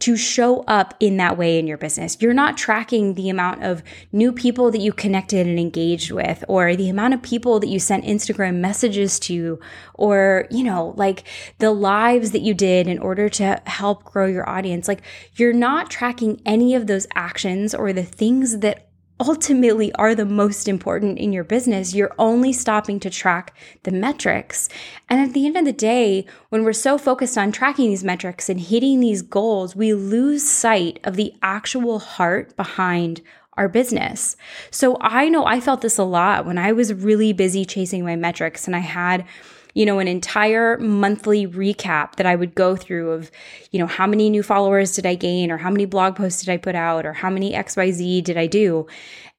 to 0.00 0.16
show 0.16 0.62
up 0.62 0.94
in 0.98 1.16
that 1.18 1.38
way 1.38 1.58
in 1.58 1.66
your 1.66 1.78
business. 1.78 2.16
You're 2.20 2.34
not 2.34 2.56
tracking 2.56 3.14
the 3.14 3.28
amount 3.28 3.62
of 3.62 3.82
new 4.12 4.32
people 4.32 4.70
that 4.70 4.80
you 4.80 4.92
connected 4.92 5.46
and 5.46 5.58
engaged 5.58 6.10
with, 6.10 6.44
or 6.48 6.74
the 6.74 6.88
amount 6.88 7.14
of 7.14 7.22
people 7.22 7.60
that 7.60 7.68
you 7.68 7.78
sent 7.78 8.04
Instagram 8.04 8.56
messages 8.56 9.20
to, 9.20 9.60
or, 9.94 10.46
you 10.50 10.64
know, 10.64 10.94
like 10.96 11.24
the 11.58 11.70
lives 11.70 12.32
that 12.32 12.40
you 12.40 12.54
did 12.54 12.88
in 12.88 12.98
order 12.98 13.28
to 13.28 13.60
help 13.66 14.04
grow 14.04 14.26
your 14.26 14.48
audience. 14.48 14.88
Like 14.88 15.02
you're 15.36 15.52
not 15.52 15.90
tracking 15.90 16.40
any 16.44 16.74
of 16.74 16.86
those 16.86 17.06
actions 17.14 17.74
or 17.74 17.92
the 17.92 18.02
things 18.02 18.58
that 18.58 18.89
ultimately 19.20 19.92
are 19.92 20.14
the 20.14 20.24
most 20.24 20.66
important 20.66 21.18
in 21.18 21.32
your 21.32 21.44
business, 21.44 21.94
you're 21.94 22.14
only 22.18 22.52
stopping 22.52 22.98
to 23.00 23.10
track 23.10 23.54
the 23.82 23.92
metrics. 23.92 24.68
And 25.08 25.20
at 25.20 25.34
the 25.34 25.46
end 25.46 25.56
of 25.56 25.66
the 25.66 25.72
day, 25.72 26.24
when 26.48 26.64
we're 26.64 26.72
so 26.72 26.96
focused 26.96 27.36
on 27.36 27.52
tracking 27.52 27.90
these 27.90 28.02
metrics 28.02 28.48
and 28.48 28.58
hitting 28.58 29.00
these 29.00 29.22
goals, 29.22 29.76
we 29.76 29.92
lose 29.92 30.48
sight 30.48 30.98
of 31.04 31.16
the 31.16 31.34
actual 31.42 31.98
heart 31.98 32.56
behind 32.56 33.20
our 33.54 33.68
business. 33.68 34.36
So 34.70 34.96
I 35.00 35.28
know 35.28 35.44
I 35.44 35.60
felt 35.60 35.82
this 35.82 35.98
a 35.98 36.04
lot 36.04 36.46
when 36.46 36.56
I 36.56 36.72
was 36.72 36.94
really 36.94 37.34
busy 37.34 37.66
chasing 37.66 38.04
my 38.04 38.16
metrics 38.16 38.66
and 38.66 38.74
I 38.74 38.80
had 38.80 39.26
you 39.74 39.86
know, 39.86 39.98
an 39.98 40.08
entire 40.08 40.78
monthly 40.78 41.46
recap 41.46 42.16
that 42.16 42.26
I 42.26 42.36
would 42.36 42.54
go 42.54 42.76
through 42.76 43.12
of, 43.12 43.30
you 43.70 43.78
know, 43.78 43.86
how 43.86 44.06
many 44.06 44.30
new 44.30 44.42
followers 44.42 44.94
did 44.94 45.06
I 45.06 45.14
gain 45.14 45.50
or 45.50 45.56
how 45.56 45.70
many 45.70 45.84
blog 45.84 46.16
posts 46.16 46.42
did 46.42 46.52
I 46.52 46.56
put 46.56 46.74
out 46.74 47.06
or 47.06 47.12
how 47.12 47.30
many 47.30 47.52
XYZ 47.52 48.24
did 48.24 48.36
I 48.36 48.46
do? 48.46 48.86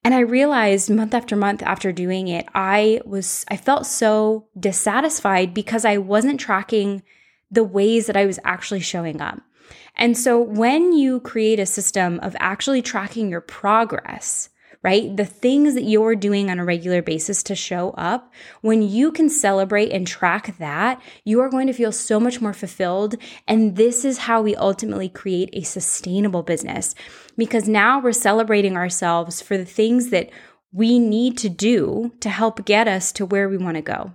And 0.04 0.14
I 0.14 0.20
realized 0.20 0.90
month 0.90 1.14
after 1.14 1.36
month 1.36 1.62
after 1.62 1.92
doing 1.92 2.28
it, 2.28 2.46
I 2.54 3.00
was, 3.04 3.44
I 3.48 3.56
felt 3.56 3.86
so 3.86 4.46
dissatisfied 4.58 5.54
because 5.54 5.84
I 5.84 5.98
wasn't 5.98 6.40
tracking 6.40 7.02
the 7.50 7.64
ways 7.64 8.06
that 8.06 8.16
I 8.16 8.26
was 8.26 8.40
actually 8.44 8.80
showing 8.80 9.20
up. 9.20 9.40
And 9.94 10.16
so 10.16 10.40
when 10.40 10.92
you 10.92 11.20
create 11.20 11.60
a 11.60 11.66
system 11.66 12.18
of 12.20 12.34
actually 12.40 12.82
tracking 12.82 13.28
your 13.28 13.42
progress, 13.42 14.48
right? 14.82 15.16
The 15.16 15.24
things 15.24 15.74
that 15.74 15.84
you're 15.84 16.16
doing 16.16 16.50
on 16.50 16.58
a 16.58 16.64
regular 16.64 17.02
basis 17.02 17.42
to 17.44 17.54
show 17.54 17.90
up, 17.90 18.32
when 18.60 18.82
you 18.82 19.12
can 19.12 19.28
celebrate 19.28 19.90
and 19.90 20.06
track 20.06 20.58
that, 20.58 21.00
you 21.24 21.40
are 21.40 21.48
going 21.48 21.68
to 21.68 21.72
feel 21.72 21.92
so 21.92 22.18
much 22.18 22.40
more 22.40 22.52
fulfilled. 22.52 23.14
And 23.46 23.76
this 23.76 24.04
is 24.04 24.18
how 24.18 24.42
we 24.42 24.56
ultimately 24.56 25.08
create 25.08 25.50
a 25.52 25.62
sustainable 25.62 26.42
business 26.42 26.94
because 27.36 27.68
now 27.68 28.00
we're 28.00 28.12
celebrating 28.12 28.76
ourselves 28.76 29.40
for 29.40 29.56
the 29.56 29.64
things 29.64 30.10
that 30.10 30.30
we 30.72 30.98
need 30.98 31.38
to 31.38 31.48
do 31.48 32.12
to 32.20 32.30
help 32.30 32.64
get 32.64 32.88
us 32.88 33.12
to 33.12 33.26
where 33.26 33.48
we 33.48 33.58
want 33.58 33.76
to 33.76 33.82
go. 33.82 34.12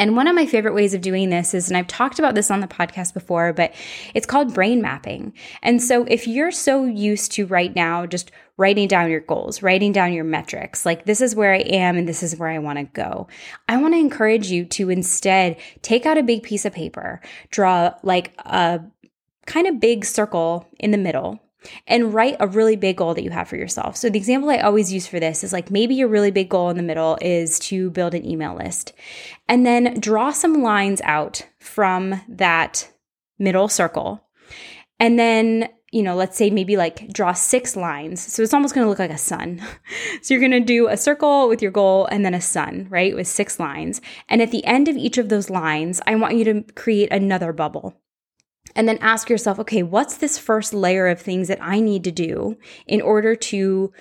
And 0.00 0.16
one 0.16 0.26
of 0.26 0.34
my 0.34 0.46
favorite 0.46 0.72
ways 0.72 0.94
of 0.94 1.02
doing 1.02 1.28
this 1.28 1.52
is, 1.52 1.68
and 1.68 1.76
I've 1.76 1.86
talked 1.86 2.18
about 2.18 2.34
this 2.34 2.50
on 2.50 2.60
the 2.60 2.66
podcast 2.66 3.12
before, 3.12 3.52
but 3.52 3.74
it's 4.14 4.24
called 4.24 4.54
brain 4.54 4.80
mapping. 4.80 5.34
And 5.62 5.82
so 5.82 6.04
if 6.04 6.26
you're 6.26 6.50
so 6.50 6.86
used 6.86 7.32
to 7.32 7.44
right 7.44 7.76
now 7.76 8.06
just 8.06 8.30
writing 8.56 8.88
down 8.88 9.10
your 9.10 9.20
goals, 9.20 9.62
writing 9.62 9.92
down 9.92 10.14
your 10.14 10.24
metrics, 10.24 10.86
like 10.86 11.04
this 11.04 11.20
is 11.20 11.36
where 11.36 11.52
I 11.52 11.58
am 11.58 11.98
and 11.98 12.08
this 12.08 12.22
is 12.22 12.34
where 12.36 12.48
I 12.48 12.60
want 12.60 12.78
to 12.78 12.84
go, 12.84 13.28
I 13.68 13.76
want 13.76 13.92
to 13.92 13.98
encourage 13.98 14.50
you 14.50 14.64
to 14.64 14.88
instead 14.88 15.58
take 15.82 16.06
out 16.06 16.16
a 16.16 16.22
big 16.22 16.44
piece 16.44 16.64
of 16.64 16.72
paper, 16.72 17.20
draw 17.50 17.92
like 18.02 18.32
a 18.38 18.80
kind 19.44 19.66
of 19.66 19.80
big 19.80 20.06
circle 20.06 20.66
in 20.78 20.92
the 20.92 20.98
middle 20.98 21.40
and 21.86 22.14
write 22.14 22.36
a 22.40 22.46
really 22.46 22.76
big 22.76 22.96
goal 22.96 23.14
that 23.14 23.24
you 23.24 23.30
have 23.30 23.48
for 23.48 23.56
yourself. 23.56 23.96
So, 23.96 24.08
the 24.08 24.18
example 24.18 24.50
I 24.50 24.58
always 24.58 24.92
use 24.92 25.06
for 25.06 25.20
this 25.20 25.44
is 25.44 25.52
like 25.52 25.70
maybe 25.70 25.94
your 25.94 26.08
really 26.08 26.30
big 26.30 26.48
goal 26.48 26.70
in 26.70 26.76
the 26.76 26.82
middle 26.82 27.18
is 27.20 27.58
to 27.60 27.90
build 27.90 28.14
an 28.14 28.26
email 28.26 28.54
list, 28.54 28.92
and 29.48 29.64
then 29.66 30.00
draw 30.00 30.30
some 30.30 30.62
lines 30.62 31.00
out 31.04 31.46
from 31.58 32.20
that 32.28 32.90
middle 33.38 33.68
circle. 33.68 34.24
And 35.00 35.18
then, 35.18 35.70
you 35.90 36.02
know, 36.02 36.14
let's 36.14 36.36
say 36.36 36.50
maybe 36.50 36.76
like 36.76 37.10
draw 37.12 37.32
six 37.32 37.74
lines. 37.74 38.20
So 38.20 38.42
it's 38.42 38.54
almost 38.54 38.74
going 38.74 38.84
to 38.84 38.88
look 38.88 38.98
like 38.98 39.10
a 39.10 39.18
sun. 39.18 39.62
so 40.22 40.34
you're 40.34 40.40
going 40.40 40.52
to 40.52 40.60
do 40.60 40.88
a 40.88 40.96
circle 40.96 41.48
with 41.48 41.62
your 41.62 41.70
goal 41.70 42.06
and 42.12 42.24
then 42.24 42.34
a 42.34 42.40
sun, 42.40 42.86
right? 42.90 43.16
With 43.16 43.26
six 43.26 43.58
lines. 43.58 44.00
And 44.28 44.42
at 44.42 44.50
the 44.50 44.64
end 44.66 44.88
of 44.88 44.96
each 44.96 45.18
of 45.18 45.30
those 45.30 45.50
lines, 45.50 46.00
I 46.06 46.14
want 46.16 46.36
you 46.36 46.44
to 46.44 46.62
create 46.74 47.10
another 47.10 47.52
bubble. 47.52 47.96
And 48.74 48.88
then 48.88 48.98
ask 49.00 49.28
yourself, 49.28 49.58
okay, 49.60 49.82
what's 49.82 50.16
this 50.16 50.38
first 50.38 50.72
layer 50.72 51.08
of 51.08 51.20
things 51.20 51.48
that 51.48 51.58
I 51.60 51.80
need 51.80 52.04
to 52.04 52.12
do 52.12 52.56
in 52.86 53.00
order 53.00 53.34
to 53.34 53.92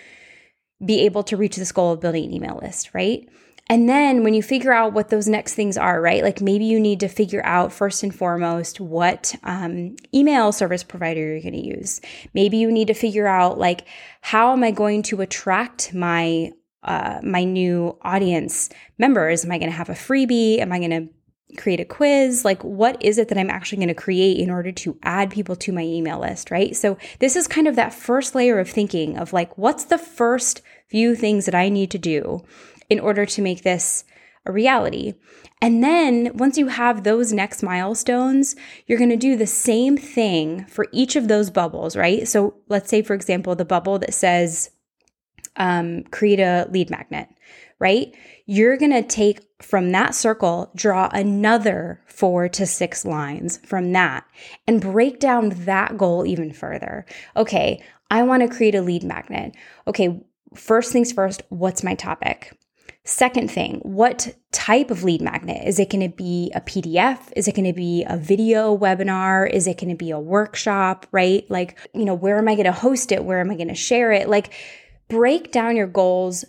be 0.83 1.01
able 1.01 1.23
to 1.23 1.37
reach 1.37 1.55
this 1.55 1.71
goal 1.71 1.93
of 1.93 2.01
building 2.01 2.25
an 2.25 2.33
email 2.33 2.59
list, 2.61 2.93
right? 2.93 3.27
And 3.71 3.87
then 3.87 4.23
when 4.23 4.33
you 4.33 4.41
figure 4.41 4.73
out 4.73 4.93
what 4.93 5.09
those 5.09 5.27
next 5.27 5.53
things 5.53 5.77
are, 5.77 6.01
right? 6.01 6.23
Like 6.23 6.41
maybe 6.41 6.65
you 6.65 6.79
need 6.79 6.99
to 7.01 7.07
figure 7.07 7.45
out 7.45 7.71
first 7.71 8.01
and 8.01 8.13
foremost 8.13 8.79
what 8.79 9.35
um, 9.43 9.95
email 10.13 10.51
service 10.51 10.83
provider 10.83 11.19
you're 11.19 11.41
going 11.41 11.53
to 11.53 11.77
use. 11.77 12.01
Maybe 12.33 12.57
you 12.57 12.71
need 12.71 12.87
to 12.87 12.95
figure 12.95 13.27
out 13.27 13.59
like 13.59 13.87
how 14.21 14.53
am 14.53 14.63
I 14.63 14.71
going 14.71 15.03
to 15.03 15.21
attract 15.21 15.93
my 15.93 16.51
uh, 16.81 17.19
my 17.21 17.43
new 17.43 17.95
audience 18.01 18.69
members? 18.97 19.45
Am 19.45 19.51
I 19.51 19.59
going 19.59 19.69
to 19.69 19.77
have 19.77 19.89
a 19.89 19.93
freebie? 19.93 20.59
Am 20.59 20.71
I 20.71 20.79
going 20.79 20.91
to 20.91 21.09
create 21.57 21.79
a 21.79 21.85
quiz? 21.85 22.45
Like, 22.45 22.63
what 22.63 23.01
is 23.03 23.17
it 23.17 23.27
that 23.29 23.37
I'm 23.37 23.49
actually 23.49 23.77
going 23.77 23.89
to 23.89 23.93
create 23.93 24.37
in 24.37 24.49
order 24.49 24.71
to 24.71 24.97
add 25.03 25.31
people 25.31 25.55
to 25.57 25.71
my 25.71 25.81
email 25.81 26.19
list, 26.19 26.51
right? 26.51 26.75
So, 26.75 26.97
this 27.19 27.35
is 27.35 27.47
kind 27.47 27.67
of 27.67 27.75
that 27.75 27.93
first 27.93 28.35
layer 28.35 28.59
of 28.59 28.69
thinking 28.69 29.17
of 29.17 29.33
like, 29.33 29.57
what's 29.57 29.85
the 29.85 29.97
first 29.97 30.61
few 30.87 31.15
things 31.15 31.45
that 31.45 31.55
I 31.55 31.69
need 31.69 31.91
to 31.91 31.97
do 31.97 32.43
in 32.89 32.99
order 32.99 33.25
to 33.25 33.41
make 33.41 33.63
this 33.63 34.03
a 34.45 34.51
reality. 34.51 35.13
And 35.61 35.83
then 35.83 36.31
once 36.33 36.57
you 36.57 36.67
have 36.67 37.03
those 37.03 37.33
next 37.33 37.61
milestones, 37.61 38.55
you're 38.87 38.97
going 38.97 39.09
to 39.09 39.17
do 39.17 39.35
the 39.35 39.47
same 39.47 39.97
thing 39.97 40.65
for 40.65 40.87
each 40.91 41.15
of 41.15 41.27
those 41.27 41.49
bubbles, 41.49 41.95
right? 41.95 42.27
So 42.27 42.55
let's 42.67 42.89
say, 42.89 43.01
for 43.01 43.13
example, 43.13 43.55
the 43.55 43.65
bubble 43.65 43.99
that 43.99 44.13
says 44.13 44.71
um, 45.55 46.03
create 46.05 46.39
a 46.39 46.67
lead 46.71 46.89
magnet, 46.89 47.29
right? 47.79 48.13
You're 48.45 48.77
going 48.77 48.91
to 48.91 49.03
take 49.03 49.41
from 49.61 49.91
that 49.91 50.15
circle, 50.15 50.71
draw 50.75 51.09
another 51.11 52.01
four 52.07 52.47
to 52.49 52.65
six 52.65 53.05
lines 53.05 53.57
from 53.65 53.91
that 53.93 54.25
and 54.67 54.81
break 54.81 55.19
down 55.19 55.49
that 55.65 55.97
goal 55.97 56.25
even 56.25 56.53
further. 56.53 57.05
Okay, 57.35 57.83
I 58.09 58.23
want 58.23 58.41
to 58.43 58.55
create 58.55 58.75
a 58.75 58.81
lead 58.81 59.03
magnet. 59.03 59.55
Okay, 59.87 60.23
first 60.55 60.91
things 60.91 61.11
first, 61.11 61.43
what's 61.49 61.83
my 61.83 61.95
topic? 61.95 62.57
Second 63.05 63.49
thing, 63.49 63.79
what 63.83 64.35
type 64.51 64.91
of 64.91 65.03
lead 65.03 65.21
magnet? 65.21 65.67
Is 65.67 65.79
it 65.79 65.89
going 65.89 66.07
to 66.07 66.15
be 66.15 66.51
a 66.53 66.61
PDF? 66.61 67.19
Is 67.35 67.47
it 67.47 67.55
going 67.55 67.65
to 67.65 67.73
be 67.73 68.05
a 68.07 68.17
video 68.17 68.77
webinar? 68.77 69.49
Is 69.49 69.67
it 69.67 69.79
going 69.79 69.89
to 69.89 69.95
be 69.95 70.11
a 70.11 70.19
workshop, 70.19 71.07
right? 71.11 71.49
Like, 71.49 71.77
you 71.93 72.05
know, 72.05 72.13
where 72.13 72.37
am 72.37 72.47
I 72.47 72.55
going 72.55 72.65
to 72.65 72.71
host 72.71 73.11
it? 73.11 73.23
Where 73.23 73.39
am 73.39 73.49
I 73.49 73.55
going 73.55 73.69
to 73.69 73.75
share 73.75 74.11
it? 74.11 74.29
Like, 74.29 74.53
break 75.09 75.51
down 75.51 75.75
your 75.75 75.87
goals 75.87 76.45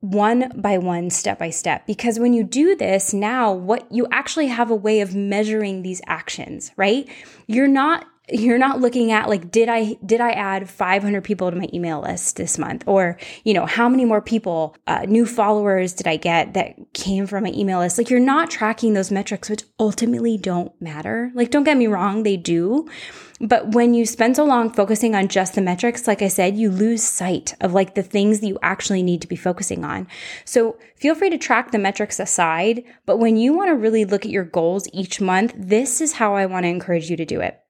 one 0.00 0.50
by 0.56 0.78
one, 0.78 1.10
step 1.10 1.38
by 1.38 1.50
step. 1.50 1.86
Because 1.86 2.18
when 2.18 2.32
you 2.32 2.42
do 2.42 2.74
this, 2.74 3.12
now 3.12 3.52
what 3.52 3.90
you 3.92 4.06
actually 4.10 4.46
have 4.46 4.70
a 4.70 4.74
way 4.74 5.00
of 5.00 5.14
measuring 5.14 5.82
these 5.82 6.00
actions, 6.06 6.72
right? 6.76 7.06
You're 7.46 7.68
not 7.68 8.06
you're 8.32 8.58
not 8.58 8.80
looking 8.80 9.12
at 9.12 9.28
like 9.28 9.50
did 9.50 9.68
i 9.68 9.96
did 10.04 10.20
i 10.20 10.30
add 10.30 10.68
500 10.68 11.22
people 11.24 11.50
to 11.50 11.56
my 11.56 11.68
email 11.72 12.00
list 12.00 12.36
this 12.36 12.58
month? 12.58 12.84
Or 12.86 13.18
you 13.44 13.54
know 13.54 13.66
how 13.66 13.88
many 13.88 14.04
more 14.04 14.22
people 14.22 14.76
uh, 14.86 15.04
new 15.08 15.26
followers 15.26 15.92
did 15.92 16.06
i 16.06 16.16
get 16.16 16.54
that 16.54 16.76
came 16.92 17.26
from 17.26 17.44
my 17.44 17.50
email 17.50 17.78
list? 17.78 17.98
Like 17.98 18.10
you're 18.10 18.20
not 18.20 18.50
tracking 18.50 18.94
those 18.94 19.10
metrics 19.10 19.50
which 19.50 19.64
ultimately 19.78 20.36
don't 20.36 20.72
matter. 20.80 21.30
Like 21.34 21.50
don't 21.50 21.64
get 21.64 21.76
me 21.76 21.86
wrong 21.86 22.22
they 22.22 22.36
do. 22.36 22.88
But 23.42 23.74
when 23.74 23.94
you 23.94 24.04
spend 24.04 24.36
so 24.36 24.44
long 24.44 24.70
focusing 24.70 25.14
on 25.14 25.28
just 25.28 25.54
the 25.54 25.62
metrics 25.62 26.06
like 26.06 26.22
i 26.22 26.28
said 26.28 26.56
you 26.56 26.70
lose 26.70 27.02
sight 27.02 27.54
of 27.60 27.72
like 27.72 27.94
the 27.94 28.02
things 28.02 28.40
that 28.40 28.46
you 28.46 28.58
actually 28.62 29.02
need 29.02 29.22
to 29.22 29.28
be 29.28 29.36
focusing 29.36 29.84
on. 29.84 30.06
So 30.44 30.78
feel 30.94 31.14
free 31.14 31.30
to 31.30 31.38
track 31.38 31.72
the 31.72 31.78
metrics 31.78 32.20
aside 32.20 32.84
but 33.06 33.16
when 33.16 33.36
you 33.36 33.54
want 33.54 33.70
to 33.70 33.74
really 33.74 34.04
look 34.04 34.24
at 34.24 34.30
your 34.30 34.44
goals 34.44 34.86
each 34.92 35.20
month 35.20 35.54
this 35.56 36.00
is 36.00 36.12
how 36.12 36.34
i 36.34 36.44
want 36.44 36.64
to 36.64 36.68
encourage 36.68 37.08
you 37.08 37.16
to 37.16 37.24
do 37.24 37.40
it 37.40 37.60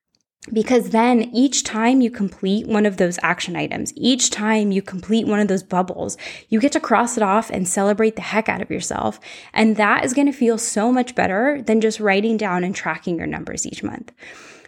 because 0.52 0.90
then 0.90 1.22
each 1.34 1.64
time 1.64 2.00
you 2.00 2.10
complete 2.10 2.66
one 2.66 2.86
of 2.86 2.96
those 2.96 3.18
action 3.22 3.56
items, 3.56 3.92
each 3.94 4.30
time 4.30 4.72
you 4.72 4.80
complete 4.80 5.26
one 5.26 5.38
of 5.38 5.48
those 5.48 5.62
bubbles, 5.62 6.16
you 6.48 6.58
get 6.58 6.72
to 6.72 6.80
cross 6.80 7.16
it 7.16 7.22
off 7.22 7.50
and 7.50 7.68
celebrate 7.68 8.16
the 8.16 8.22
heck 8.22 8.48
out 8.48 8.62
of 8.62 8.70
yourself. 8.70 9.20
And 9.52 9.76
that 9.76 10.04
is 10.04 10.14
going 10.14 10.26
to 10.26 10.32
feel 10.32 10.56
so 10.56 10.90
much 10.90 11.14
better 11.14 11.60
than 11.60 11.82
just 11.82 12.00
writing 12.00 12.38
down 12.38 12.64
and 12.64 12.74
tracking 12.74 13.18
your 13.18 13.26
numbers 13.26 13.66
each 13.66 13.82
month. 13.82 14.12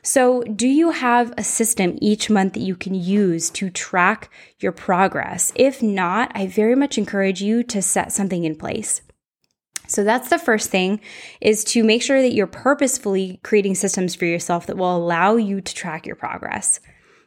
So, 0.04 0.42
do 0.42 0.66
you 0.66 0.90
have 0.90 1.32
a 1.38 1.44
system 1.44 1.96
each 2.02 2.28
month 2.28 2.54
that 2.54 2.60
you 2.60 2.74
can 2.74 2.92
use 2.92 3.48
to 3.50 3.70
track 3.70 4.30
your 4.58 4.72
progress? 4.72 5.52
If 5.54 5.80
not, 5.80 6.32
I 6.34 6.48
very 6.48 6.74
much 6.74 6.98
encourage 6.98 7.40
you 7.40 7.62
to 7.62 7.80
set 7.80 8.10
something 8.12 8.42
in 8.42 8.56
place. 8.56 9.00
So 9.92 10.04
that's 10.04 10.30
the 10.30 10.38
first 10.38 10.70
thing 10.70 11.00
is 11.42 11.64
to 11.64 11.84
make 11.84 12.00
sure 12.00 12.22
that 12.22 12.32
you're 12.32 12.46
purposefully 12.46 13.40
creating 13.42 13.74
systems 13.74 14.14
for 14.14 14.24
yourself 14.24 14.66
that 14.66 14.78
will 14.78 14.96
allow 14.96 15.36
you 15.36 15.60
to 15.60 15.74
track 15.74 16.06
your 16.06 16.16
progress. 16.16 16.80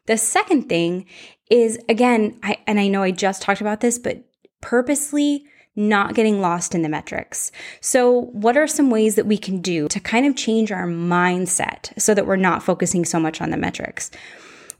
The 0.08 0.18
second 0.18 0.68
thing 0.68 1.06
is 1.52 1.78
again, 1.88 2.40
I, 2.42 2.58
and 2.66 2.80
I 2.80 2.88
know 2.88 3.04
I 3.04 3.12
just 3.12 3.44
talked 3.44 3.62
about 3.62 3.82
this, 3.82 4.00
but 4.00 4.26
purposely 4.62 5.46
not 5.76 6.16
getting 6.16 6.42
lost 6.42 6.74
in 6.74 6.82
the 6.82 6.90
metrics. 6.90 7.52
So, 7.82 8.22
what 8.32 8.58
are 8.58 8.66
some 8.66 8.90
ways 8.90 9.16
that 9.16 9.28
we 9.28 9.38
can 9.38 9.62
do 9.62 9.88
to 9.90 10.00
kind 10.00 10.26
of 10.26 10.36
change 10.36 10.72
our 10.72 10.88
mindset 10.88 11.92
so 12.02 12.14
that 12.16 12.26
we're 12.26 12.36
not 12.36 12.64
focusing 12.64 13.06
so 13.06 13.20
much 13.20 13.42
on 13.42 13.52
the 13.52 13.58
metrics? 13.58 14.10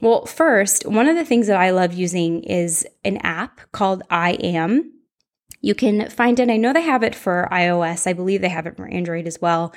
Well, 0.00 0.26
first, 0.26 0.86
one 0.86 1.06
of 1.06 1.14
the 1.14 1.24
things 1.24 1.46
that 1.46 1.56
I 1.56 1.70
love 1.70 1.92
using 1.92 2.42
is 2.42 2.86
an 3.04 3.18
app 3.18 3.60
called 3.72 4.02
I 4.10 4.32
Am. 4.32 4.95
You 5.60 5.74
can 5.74 6.08
find 6.10 6.38
it. 6.38 6.50
I 6.50 6.56
know 6.56 6.72
they 6.72 6.82
have 6.82 7.02
it 7.02 7.14
for 7.14 7.48
iOS. 7.50 8.06
I 8.06 8.12
believe 8.12 8.40
they 8.40 8.48
have 8.48 8.66
it 8.66 8.76
for 8.76 8.86
Android 8.86 9.26
as 9.26 9.40
well. 9.40 9.74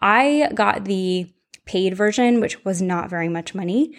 I 0.00 0.50
got 0.54 0.84
the 0.84 1.30
paid 1.64 1.94
version, 1.94 2.40
which 2.40 2.64
was 2.64 2.80
not 2.82 3.10
very 3.10 3.28
much 3.28 3.54
money. 3.54 3.94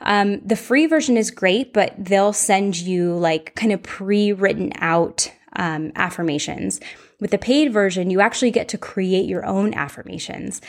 Um, 0.00 0.40
the 0.44 0.56
free 0.56 0.86
version 0.86 1.16
is 1.16 1.30
great, 1.30 1.72
but 1.72 1.94
they'll 1.98 2.32
send 2.32 2.76
you 2.76 3.14
like 3.14 3.54
kind 3.54 3.72
of 3.72 3.82
pre 3.82 4.32
written 4.32 4.72
out 4.76 5.32
um, 5.56 5.92
affirmations. 5.96 6.80
With 7.20 7.30
the 7.30 7.38
paid 7.38 7.72
version, 7.72 8.10
you 8.10 8.20
actually 8.20 8.50
get 8.50 8.68
to 8.68 8.78
create 8.78 9.26
your 9.26 9.46
own 9.46 9.72
affirmations. 9.74 10.60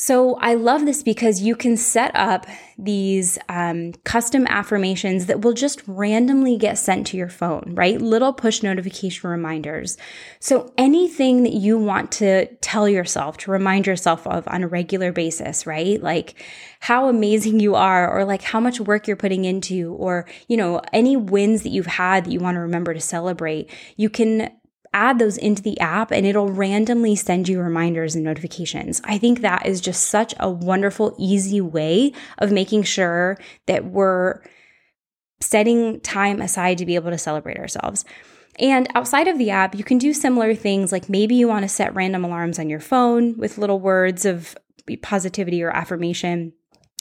So 0.00 0.36
I 0.36 0.54
love 0.54 0.86
this 0.86 1.02
because 1.02 1.40
you 1.40 1.56
can 1.56 1.76
set 1.76 2.12
up 2.14 2.46
these 2.78 3.36
um, 3.48 3.94
custom 4.04 4.46
affirmations 4.46 5.26
that 5.26 5.40
will 5.40 5.54
just 5.54 5.82
randomly 5.88 6.56
get 6.56 6.78
sent 6.78 7.08
to 7.08 7.16
your 7.16 7.28
phone, 7.28 7.72
right? 7.74 8.00
Little 8.00 8.32
push 8.32 8.62
notification 8.62 9.28
reminders. 9.28 9.98
So 10.38 10.72
anything 10.78 11.42
that 11.42 11.52
you 11.52 11.76
want 11.76 12.12
to 12.12 12.46
tell 12.58 12.88
yourself, 12.88 13.38
to 13.38 13.50
remind 13.50 13.88
yourself 13.88 14.24
of 14.28 14.46
on 14.46 14.62
a 14.62 14.68
regular 14.68 15.10
basis, 15.10 15.66
right? 15.66 16.00
Like 16.00 16.40
how 16.78 17.08
amazing 17.08 17.58
you 17.58 17.74
are, 17.74 18.08
or 18.08 18.24
like 18.24 18.42
how 18.42 18.60
much 18.60 18.78
work 18.78 19.08
you're 19.08 19.16
putting 19.16 19.46
into, 19.46 19.94
or, 19.94 20.28
you 20.46 20.56
know, 20.56 20.80
any 20.92 21.16
wins 21.16 21.64
that 21.64 21.70
you've 21.70 21.86
had 21.86 22.24
that 22.24 22.30
you 22.30 22.38
want 22.38 22.54
to 22.54 22.60
remember 22.60 22.94
to 22.94 23.00
celebrate, 23.00 23.68
you 23.96 24.08
can 24.08 24.52
add 24.92 25.18
those 25.18 25.36
into 25.36 25.62
the 25.62 25.78
app 25.80 26.10
and 26.10 26.26
it'll 26.26 26.48
randomly 26.48 27.16
send 27.16 27.48
you 27.48 27.60
reminders 27.60 28.14
and 28.14 28.24
notifications. 28.24 29.00
I 29.04 29.18
think 29.18 29.40
that 29.40 29.66
is 29.66 29.80
just 29.80 30.04
such 30.04 30.34
a 30.40 30.50
wonderful, 30.50 31.14
easy 31.18 31.60
way 31.60 32.12
of 32.38 32.52
making 32.52 32.84
sure 32.84 33.38
that 33.66 33.84
we're 33.84 34.40
setting 35.40 36.00
time 36.00 36.40
aside 36.40 36.78
to 36.78 36.86
be 36.86 36.94
able 36.94 37.10
to 37.10 37.18
celebrate 37.18 37.58
ourselves. 37.58 38.04
And 38.58 38.88
outside 38.94 39.28
of 39.28 39.38
the 39.38 39.50
app, 39.50 39.74
you 39.74 39.84
can 39.84 39.98
do 39.98 40.12
similar 40.12 40.54
things 40.54 40.90
like 40.90 41.08
maybe 41.08 41.36
you 41.36 41.46
want 41.46 41.62
to 41.62 41.68
set 41.68 41.94
random 41.94 42.24
alarms 42.24 42.58
on 42.58 42.68
your 42.68 42.80
phone 42.80 43.36
with 43.36 43.58
little 43.58 43.78
words 43.78 44.24
of 44.24 44.56
positivity 45.02 45.62
or 45.62 45.70
affirmation. 45.70 46.52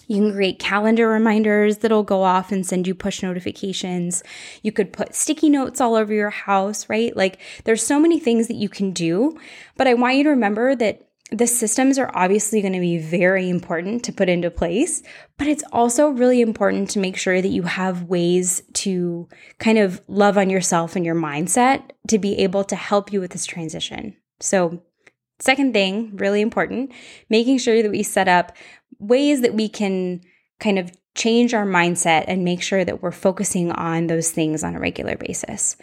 You 0.08 0.22
can 0.22 0.34
create 0.34 0.60
calendar 0.60 1.08
reminders 1.08 1.78
that'll 1.78 2.04
go 2.04 2.24
off 2.24 2.52
and 2.52 2.66
send 2.66 2.88
you 2.88 2.96
push 2.96 3.22
notifications. 3.22 4.24
You 4.64 4.72
could 4.72 4.94
put 4.94 5.16
sticky 5.16 5.50
notes 5.50 5.80
all 5.80 5.96
over 5.96 6.14
your 6.14 6.30
house, 6.30 6.90
right? 6.90 7.16
Like 7.16 7.40
there's 7.66 7.86
so 7.86 8.00
many 8.00 8.20
things 8.20 8.48
that 8.48 8.56
you 8.56 8.70
can 8.70 8.92
do, 8.92 9.38
but 9.76 9.88
I 9.88 9.94
want 9.94 10.16
you 10.16 10.24
to 10.24 10.30
remember 10.30 10.76
that 10.76 11.08
the 11.32 11.48
systems 11.48 12.00
are 12.00 12.10
obviously 12.14 12.62
going 12.62 12.74
to 12.74 12.80
be 12.80 12.98
very 12.98 13.50
important 13.50 14.04
to 14.06 14.14
put 14.14 14.30
into 14.30 14.50
place, 14.50 15.04
but 15.38 15.48
it's 15.48 15.64
also 15.74 16.08
really 16.08 16.40
important 16.40 16.90
to 16.92 17.00
make 17.00 17.18
sure 17.18 17.42
that 17.42 17.50
you 17.50 17.64
have 17.64 18.04
ways 18.04 18.64
to 18.74 19.28
kind 19.60 19.78
of 19.78 20.02
love 20.08 20.38
on 20.38 20.50
yourself 20.50 20.96
and 20.96 21.06
your 21.06 21.16
mindset 21.16 21.84
to 22.08 22.18
be 22.18 22.38
able 22.38 22.64
to 22.64 22.78
help 22.78 23.12
you 23.12 23.20
with 23.20 23.32
this 23.32 23.46
transition. 23.46 24.16
So, 24.40 24.82
second 25.40 25.74
thing, 25.74 26.16
really 26.16 26.42
important, 26.42 26.92
making 27.30 27.60
sure 27.60 27.82
that 27.82 27.92
we 27.92 28.04
set 28.04 28.28
up 28.28 28.56
ways 29.00 29.42
that 29.42 29.54
we 29.54 29.70
can 29.70 30.22
kind 30.60 30.80
of 30.80 30.92
change 31.16 31.54
our 31.54 31.66
mindset 31.66 32.26
and 32.28 32.44
make 32.44 32.62
sure 32.62 32.86
that 32.86 33.02
we're 33.02 33.12
focusing 33.12 33.72
on 33.72 34.08
those 34.08 34.32
things 34.32 34.64
on 34.64 34.76
a 34.76 34.80
regular 34.80 35.16
basis. 35.16 35.78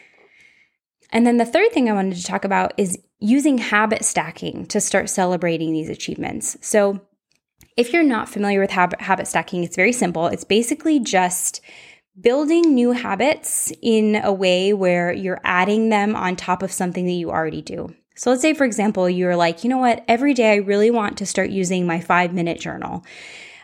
And 1.11 1.27
then 1.27 1.37
the 1.37 1.45
third 1.45 1.73
thing 1.73 1.89
I 1.89 1.93
wanted 1.93 2.17
to 2.17 2.25
talk 2.25 2.45
about 2.45 2.73
is 2.77 2.99
using 3.21 3.59
habit 3.59 4.05
stacking 4.05 4.67
to 4.67 4.81
start 4.81 5.09
celebrating 5.09 5.73
these 5.73 5.89
achievements. 5.89 6.57
So, 6.61 7.01
If 7.77 7.93
you're 7.93 8.05
not 8.05 8.29
familiar 8.29 8.61
with 8.61 8.71
habit, 8.71 9.01
habit 9.01 9.27
stacking, 9.27 9.65
it's 9.65 9.75
very 9.75 9.93
simple. 9.93 10.29
It's 10.29 10.45
basically 10.45 11.01
just 11.01 11.61
building 12.21 12.75
new 12.75 12.93
habits 12.93 13.73
in 13.83 14.15
a 14.23 14.33
way 14.33 14.73
where 14.73 15.13
you're 15.13 15.41
adding 15.43 15.89
them 15.89 16.15
on 16.15 16.37
top 16.37 16.63
of 16.63 16.71
something 16.71 17.05
that 17.07 17.13
you 17.13 17.31
already 17.31 17.63
do. 17.63 17.93
So 18.15 18.31
let's 18.31 18.43
say, 18.43 18.55
for 18.55 18.65
example, 18.65 19.09
you're 19.11 19.37
like, 19.37 19.65
you 19.65 19.71
know 19.71 19.79
what, 19.79 20.05
every 20.07 20.35
day 20.35 20.53
I 20.53 20.57
really 20.57 20.91
want 20.91 21.19
to 21.19 21.27
start 21.27 21.51
using 21.51 21.87
my 21.87 22.01
five 22.01 22.33
minute 22.33 22.61
journal. 22.61 23.05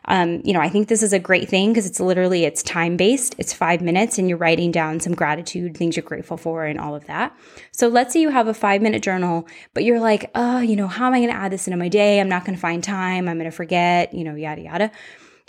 Um, 0.06 0.40
you 0.44 0.52
know, 0.52 0.60
I 0.60 0.68
think 0.68 0.88
this 0.88 1.02
is 1.02 1.12
a 1.12 1.18
great 1.18 1.48
thing 1.48 1.70
because 1.70 1.86
it's 1.86 2.00
literally 2.00 2.44
it's 2.44 2.62
time 2.62 2.96
based. 2.96 3.36
It's 3.38 3.52
five 3.52 3.80
minutes, 3.80 4.18
and 4.18 4.28
you're 4.28 4.38
writing 4.38 4.72
down 4.72 4.98
some 4.98 5.14
gratitude, 5.14 5.76
things 5.76 5.94
you're 5.94 6.02
grateful 6.02 6.36
for, 6.36 6.64
and 6.64 6.80
all 6.80 6.96
of 6.96 7.04
that. 7.06 7.36
So 7.70 7.86
let's 7.86 8.12
say 8.12 8.20
you 8.20 8.30
have 8.30 8.48
a 8.48 8.54
five 8.54 8.82
minute 8.82 9.02
journal, 9.02 9.46
but 9.74 9.84
you're 9.84 10.00
like, 10.00 10.30
oh, 10.34 10.58
you 10.58 10.74
know, 10.74 10.88
how 10.88 11.06
am 11.06 11.14
I 11.14 11.18
going 11.18 11.30
to 11.30 11.36
add 11.36 11.52
this 11.52 11.68
into 11.68 11.76
my 11.76 11.88
day? 11.88 12.20
I'm 12.20 12.28
not 12.28 12.44
going 12.44 12.56
to 12.56 12.60
find 12.60 12.82
time. 12.82 13.28
I'm 13.28 13.36
going 13.38 13.50
to 13.50 13.56
forget. 13.56 14.12
You 14.14 14.24
know, 14.24 14.34
yada 14.34 14.62
yada. 14.62 14.90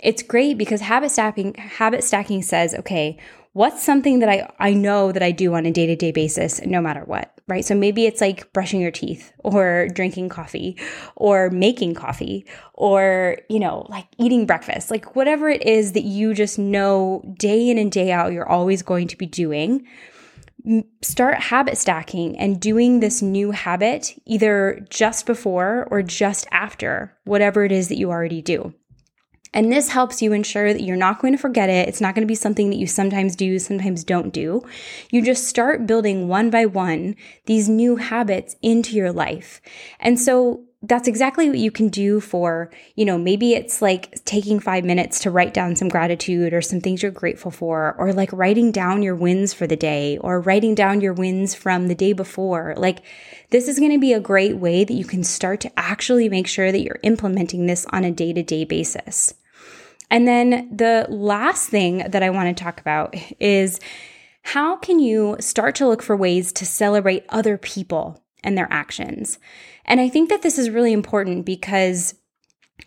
It's 0.02 0.22
great 0.22 0.58
because 0.58 0.80
habit 0.80 1.10
stacking 1.12 1.54
habit 1.54 2.02
stacking 2.02 2.42
says, 2.42 2.74
okay, 2.74 3.18
what's 3.52 3.82
something 3.82 4.18
that 4.20 4.28
I, 4.28 4.50
I 4.58 4.74
know 4.74 5.12
that 5.12 5.22
I 5.22 5.30
do 5.30 5.54
on 5.54 5.64
a 5.64 5.70
day 5.70 5.86
to 5.86 5.96
day 5.96 6.10
basis, 6.10 6.60
no 6.64 6.80
matter 6.80 7.04
what, 7.04 7.38
right? 7.46 7.64
So 7.64 7.74
maybe 7.74 8.06
it's 8.06 8.20
like 8.20 8.52
brushing 8.52 8.80
your 8.80 8.90
teeth 8.90 9.32
or 9.38 9.88
drinking 9.94 10.30
coffee 10.30 10.76
or 11.16 11.50
making 11.50 11.94
coffee 11.94 12.46
or, 12.74 13.38
you 13.48 13.60
know, 13.60 13.86
like 13.88 14.06
eating 14.18 14.46
breakfast, 14.46 14.90
like 14.90 15.14
whatever 15.14 15.48
it 15.48 15.62
is 15.62 15.92
that 15.92 16.04
you 16.04 16.34
just 16.34 16.58
know 16.58 17.22
day 17.38 17.68
in 17.68 17.78
and 17.78 17.92
day 17.92 18.10
out, 18.10 18.32
you're 18.32 18.48
always 18.48 18.82
going 18.82 19.06
to 19.08 19.16
be 19.16 19.26
doing. 19.26 19.86
Start 21.02 21.38
habit 21.38 21.76
stacking 21.76 22.38
and 22.38 22.60
doing 22.60 23.00
this 23.00 23.20
new 23.20 23.50
habit 23.50 24.14
either 24.26 24.84
just 24.90 25.26
before 25.26 25.86
or 25.90 26.02
just 26.02 26.46
after 26.52 27.16
whatever 27.24 27.64
it 27.64 27.72
is 27.72 27.88
that 27.88 27.98
you 27.98 28.10
already 28.10 28.40
do. 28.40 28.72
And 29.54 29.70
this 29.70 29.88
helps 29.88 30.22
you 30.22 30.32
ensure 30.32 30.72
that 30.72 30.82
you're 30.82 30.96
not 30.96 31.20
going 31.20 31.34
to 31.34 31.38
forget 31.38 31.68
it. 31.68 31.88
It's 31.88 32.00
not 32.00 32.14
going 32.14 32.26
to 32.26 32.30
be 32.30 32.34
something 32.34 32.70
that 32.70 32.76
you 32.76 32.86
sometimes 32.86 33.36
do, 33.36 33.58
sometimes 33.58 34.02
don't 34.02 34.32
do. 34.32 34.62
You 35.10 35.22
just 35.22 35.46
start 35.46 35.86
building 35.86 36.28
one 36.28 36.50
by 36.50 36.66
one 36.66 37.16
these 37.46 37.68
new 37.68 37.96
habits 37.96 38.56
into 38.62 38.96
your 38.96 39.12
life. 39.12 39.60
And 40.00 40.18
so 40.18 40.64
that's 40.84 41.06
exactly 41.06 41.48
what 41.48 41.58
you 41.58 41.70
can 41.70 41.88
do 41.88 42.18
for, 42.18 42.68
you 42.96 43.04
know, 43.04 43.16
maybe 43.16 43.54
it's 43.54 43.80
like 43.80 44.12
taking 44.24 44.58
five 44.58 44.84
minutes 44.84 45.20
to 45.20 45.30
write 45.30 45.54
down 45.54 45.76
some 45.76 45.88
gratitude 45.88 46.52
or 46.52 46.60
some 46.60 46.80
things 46.80 47.02
you're 47.02 47.12
grateful 47.12 47.52
for, 47.52 47.94
or 47.98 48.12
like 48.12 48.32
writing 48.32 48.72
down 48.72 49.00
your 49.00 49.14
wins 49.14 49.54
for 49.54 49.68
the 49.68 49.76
day 49.76 50.18
or 50.18 50.40
writing 50.40 50.74
down 50.74 51.00
your 51.00 51.12
wins 51.12 51.54
from 51.54 51.86
the 51.86 51.94
day 51.94 52.12
before. 52.12 52.74
Like, 52.76 53.04
this 53.50 53.68
is 53.68 53.78
going 53.78 53.92
to 53.92 54.00
be 54.00 54.12
a 54.12 54.18
great 54.18 54.56
way 54.56 54.82
that 54.82 54.94
you 54.94 55.04
can 55.04 55.22
start 55.22 55.60
to 55.60 55.78
actually 55.78 56.28
make 56.28 56.48
sure 56.48 56.72
that 56.72 56.82
you're 56.82 56.98
implementing 57.04 57.66
this 57.66 57.86
on 57.90 58.02
a 58.02 58.10
day 58.10 58.32
to 58.32 58.42
day 58.42 58.64
basis. 58.64 59.34
And 60.12 60.28
then 60.28 60.68
the 60.70 61.06
last 61.08 61.70
thing 61.70 62.04
that 62.06 62.22
I 62.22 62.28
want 62.28 62.54
to 62.54 62.62
talk 62.62 62.78
about 62.78 63.14
is 63.40 63.80
how 64.42 64.76
can 64.76 64.98
you 64.98 65.36
start 65.40 65.74
to 65.76 65.88
look 65.88 66.02
for 66.02 66.14
ways 66.14 66.52
to 66.52 66.66
celebrate 66.66 67.24
other 67.30 67.56
people 67.56 68.22
and 68.44 68.56
their 68.56 68.68
actions? 68.70 69.38
And 69.86 70.02
I 70.02 70.10
think 70.10 70.28
that 70.28 70.42
this 70.42 70.58
is 70.58 70.68
really 70.68 70.92
important 70.92 71.46
because 71.46 72.14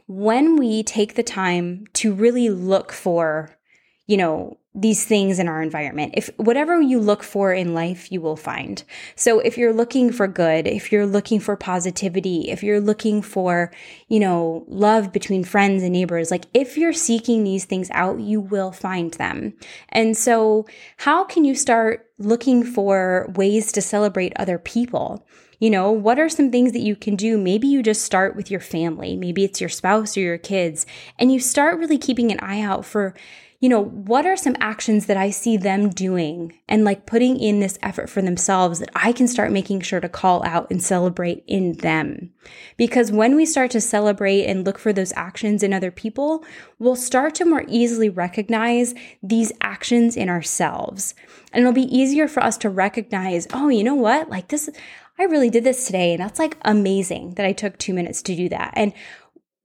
when 0.06 0.56
we 0.56 0.84
take 0.84 1.16
the 1.16 1.24
time 1.24 1.86
to 1.94 2.14
really 2.14 2.50
look 2.50 2.92
for, 2.92 3.58
you 4.06 4.18
know, 4.18 4.60
these 4.78 5.06
things 5.06 5.40
in 5.40 5.48
our 5.48 5.62
environment. 5.62 6.14
If 6.18 6.30
whatever 6.36 6.82
you 6.82 7.00
look 7.00 7.24
for 7.24 7.54
in 7.54 7.74
life, 7.74 8.12
you 8.12 8.20
will 8.20 8.36
find. 8.36 8.84
So 9.16 9.40
if 9.40 9.58
you're 9.58 9.74
looking 9.74 10.12
for 10.12 10.28
good, 10.28 10.68
if 10.68 10.92
you're 10.92 11.06
looking 11.06 11.40
for 11.40 11.56
positivity, 11.56 12.50
if 12.52 12.62
you're 12.62 12.82
looking 12.82 13.22
for, 13.22 13.72
you 14.10 14.20
know, 14.20 14.66
love 14.68 15.14
between 15.14 15.46
friends 15.46 15.82
and 15.82 15.94
neighbors, 15.94 16.30
like 16.30 16.46
if 16.54 16.78
you're 16.78 16.92
seeking 16.92 17.46
these 17.46 17.64
things 17.64 17.90
out, 17.92 18.20
you 18.20 18.42
will 18.42 18.74
find 18.74 19.14
them. 19.14 19.54
And 19.90 20.18
so 20.18 20.66
how 20.98 21.24
can 21.24 21.46
you 21.46 21.56
start 21.56 22.10
looking 22.18 22.64
for 22.64 23.32
ways 23.36 23.72
to 23.72 23.82
celebrate 23.82 24.34
other 24.36 24.58
people? 24.58 25.26
You 25.60 25.70
know, 25.70 25.90
what 25.90 26.20
are 26.20 26.28
some 26.28 26.52
things 26.52 26.74
that 26.74 26.82
you 26.82 26.98
can 26.98 27.16
do? 27.16 27.38
Maybe 27.38 27.68
you 27.68 27.82
just 27.82 28.04
start 28.04 28.36
with 28.36 28.52
your 28.52 28.60
family. 28.60 29.16
Maybe 29.16 29.46
it's 29.46 29.62
your 29.62 29.70
spouse 29.70 30.18
or 30.18 30.20
your 30.20 30.38
kids, 30.38 30.86
and 31.18 31.32
you 31.32 31.40
start 31.40 31.80
really 31.80 31.98
keeping 31.98 32.30
an 32.30 32.42
eye 32.42 32.60
out 32.60 32.84
for 32.84 33.16
you 33.60 33.70
know, 33.70 33.84
what 33.84 34.26
are 34.26 34.36
some 34.36 34.56
actions 34.60 35.06
that 35.06 35.18
I 35.18 35.30
see 35.30 35.58
them 35.58 35.90
doing 35.90 36.60
and 36.68 36.84
like 36.84 37.06
putting 37.06 37.40
in 37.40 37.60
this 37.60 37.80
effort 37.82 38.10
for 38.10 38.22
themselves 38.22 38.80
that 38.80 38.90
I 38.94 39.12
can 39.12 39.28
start 39.28 39.52
making 39.52 39.82
sure 39.82 40.00
to 40.02 40.10
call 40.10 40.46
out 40.46 40.70
and 40.70 40.84
celebrate 40.84 41.44
in 41.48 41.74
them? 41.74 42.32
Because 42.78 43.12
when 43.12 43.36
we 43.36 43.46
start 43.46 43.72
to 43.72 43.82
celebrate 43.82 44.46
and 44.46 44.66
look 44.66 44.78
for 44.78 44.92
those 44.92 45.14
actions 45.16 45.64
in 45.64 45.74
other 45.74 45.92
people, 45.92 46.44
we'll 46.80 46.96
start 46.96 47.34
to 47.36 47.46
more 47.46 47.64
easily 47.68 48.10
recognize 48.10 48.94
these 49.24 49.54
actions 49.62 50.18
in 50.18 50.30
ourselves. 50.30 51.16
And 51.54 51.62
it'll 51.62 51.74
be 51.74 51.96
easier 51.96 52.28
for 52.28 52.44
us 52.44 52.58
to 52.58 52.70
recognize, 52.70 53.48
oh, 53.54 53.70
you 53.70 53.84
know 53.84 53.96
what? 53.96 54.30
Like 54.30 54.50
this, 54.50 54.70
I 55.18 55.24
really 55.24 55.50
did 55.50 55.64
this 55.64 55.86
today. 55.86 56.14
And 56.14 56.22
that's 56.22 56.40
like 56.40 56.58
amazing 56.64 57.36
that 57.36 57.46
I 57.46 57.54
took 57.54 57.78
two 57.78 57.94
minutes 57.94 58.22
to 58.24 58.36
do 58.36 58.50
that. 58.50 58.74
And 58.76 58.94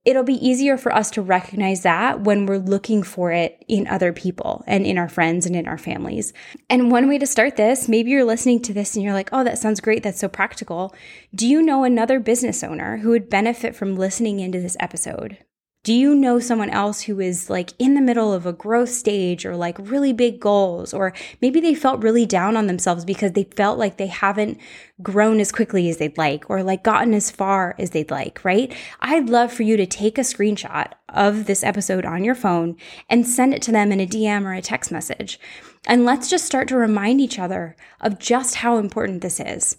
it'll 0.03 0.23
be 0.23 0.45
easier 0.45 0.77
for 0.77 0.93
us 0.93 1.11
to 1.11 1.21
recognize 1.21 1.83
that 1.83 2.21
when 2.21 2.45
we're 2.45 2.57
looking 2.57 3.03
for 3.03 3.31
it 3.31 3.63
in 3.67 3.87
other 3.87 4.11
people 4.11 4.63
and 4.65 4.85
in 4.85 4.97
our 4.97 5.09
friends 5.09 5.45
and 5.45 5.55
in 5.55 5.67
our 5.67 5.77
families. 5.77 6.33
And 6.69 6.91
one 6.91 7.07
way 7.07 7.19
to 7.19 7.27
start 7.27 7.55
this, 7.55 7.87
maybe 7.87 8.09
you're 8.09 8.23
listening 8.25 8.61
to 8.63 8.73
this 8.73 8.95
and 8.95 9.03
you're 9.03 9.13
like, 9.13 9.29
oh, 9.31 9.43
that 9.43 9.59
sounds 9.59 9.79
great. 9.79 10.01
That's 10.01 10.19
so 10.19 10.27
practical. 10.27 10.95
Do 11.35 11.47
you 11.47 11.61
know 11.61 11.83
another 11.83 12.19
business 12.19 12.63
owner 12.63 12.97
who 12.97 13.09
would 13.09 13.29
benefit 13.29 13.75
from 13.75 13.95
listening 13.95 14.39
into 14.39 14.59
this 14.59 14.77
episode? 14.79 15.37
Do 15.83 15.95
you 15.95 16.13
know 16.13 16.39
someone 16.39 16.69
else 16.69 17.01
who 17.01 17.19
is 17.19 17.49
like 17.49 17.73
in 17.79 17.95
the 17.95 18.01
middle 18.01 18.31
of 18.31 18.45
a 18.45 18.53
growth 18.53 18.89
stage 18.89 19.47
or 19.47 19.55
like 19.55 19.77
really 19.79 20.13
big 20.13 20.39
goals? 20.39 20.93
Or 20.93 21.11
maybe 21.41 21.59
they 21.59 21.73
felt 21.73 22.03
really 22.03 22.27
down 22.27 22.55
on 22.55 22.67
themselves 22.67 23.03
because 23.03 23.31
they 23.31 23.45
felt 23.45 23.79
like 23.79 23.97
they 23.97 24.05
haven't 24.05 24.59
grown 25.01 25.39
as 25.39 25.51
quickly 25.51 25.89
as 25.89 25.97
they'd 25.97 26.19
like 26.19 26.47
or 26.51 26.61
like 26.61 26.83
gotten 26.83 27.15
as 27.15 27.31
far 27.31 27.73
as 27.79 27.89
they'd 27.89 28.11
like, 28.11 28.45
right? 28.45 28.71
I'd 28.99 29.27
love 29.27 29.51
for 29.51 29.63
you 29.63 29.75
to 29.75 29.87
take 29.87 30.19
a 30.19 30.21
screenshot 30.21 30.91
of 31.09 31.47
this 31.47 31.63
episode 31.63 32.05
on 32.05 32.23
your 32.23 32.35
phone 32.35 32.77
and 33.09 33.27
send 33.27 33.55
it 33.55 33.63
to 33.63 33.71
them 33.71 33.91
in 33.91 33.99
a 33.99 34.05
DM 34.05 34.45
or 34.45 34.53
a 34.53 34.61
text 34.61 34.91
message. 34.91 35.39
And 35.87 36.05
let's 36.05 36.29
just 36.29 36.45
start 36.45 36.67
to 36.67 36.77
remind 36.77 37.21
each 37.21 37.39
other 37.39 37.75
of 37.99 38.19
just 38.19 38.55
how 38.55 38.77
important 38.77 39.21
this 39.21 39.39
is 39.39 39.77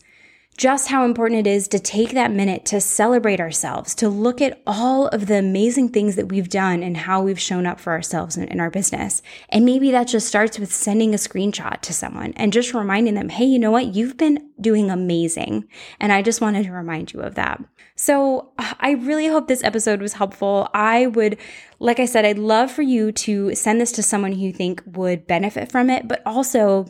just 0.56 0.88
how 0.88 1.04
important 1.04 1.46
it 1.46 1.50
is 1.50 1.66
to 1.68 1.78
take 1.78 2.10
that 2.10 2.30
minute 2.30 2.64
to 2.66 2.80
celebrate 2.80 3.40
ourselves, 3.40 3.94
to 3.96 4.08
look 4.08 4.40
at 4.40 4.60
all 4.66 5.08
of 5.08 5.26
the 5.26 5.36
amazing 5.36 5.88
things 5.88 6.14
that 6.16 6.28
we've 6.28 6.48
done 6.48 6.82
and 6.82 6.96
how 6.96 7.22
we've 7.22 7.40
shown 7.40 7.66
up 7.66 7.80
for 7.80 7.92
ourselves 7.92 8.36
in, 8.36 8.44
in, 8.44 8.60
our 8.60 8.70
business. 8.70 9.22
And 9.48 9.64
maybe 9.64 9.90
that 9.90 10.08
just 10.08 10.28
starts 10.28 10.58
with 10.58 10.72
sending 10.72 11.14
a 11.14 11.16
screenshot 11.16 11.80
to 11.80 11.92
someone 11.92 12.34
and 12.36 12.52
just 12.52 12.74
reminding 12.74 13.14
them, 13.14 13.30
hey, 13.30 13.46
you 13.46 13.58
know 13.58 13.70
what? 13.70 13.94
You've 13.94 14.16
been 14.16 14.50
doing 14.60 14.90
amazing. 14.90 15.68
And 15.98 16.12
I 16.12 16.22
just 16.22 16.40
wanted 16.40 16.64
to 16.64 16.72
remind 16.72 17.12
you 17.12 17.20
of 17.20 17.34
that. 17.34 17.62
So 17.96 18.52
I 18.58 18.92
really 18.92 19.28
hope 19.28 19.48
this 19.48 19.64
episode 19.64 20.00
was 20.00 20.14
helpful. 20.14 20.68
I 20.74 21.06
would, 21.06 21.38
like 21.78 21.98
I 21.98 22.04
said, 22.04 22.24
I'd 22.24 22.38
love 22.38 22.70
for 22.70 22.82
you 22.82 23.10
to 23.12 23.54
send 23.54 23.80
this 23.80 23.92
to 23.92 24.02
someone 24.02 24.32
who 24.32 24.40
you 24.40 24.52
think 24.52 24.82
would 24.86 25.26
benefit 25.26 25.72
from 25.72 25.88
it, 25.88 26.08
but 26.08 26.22
also 26.26 26.86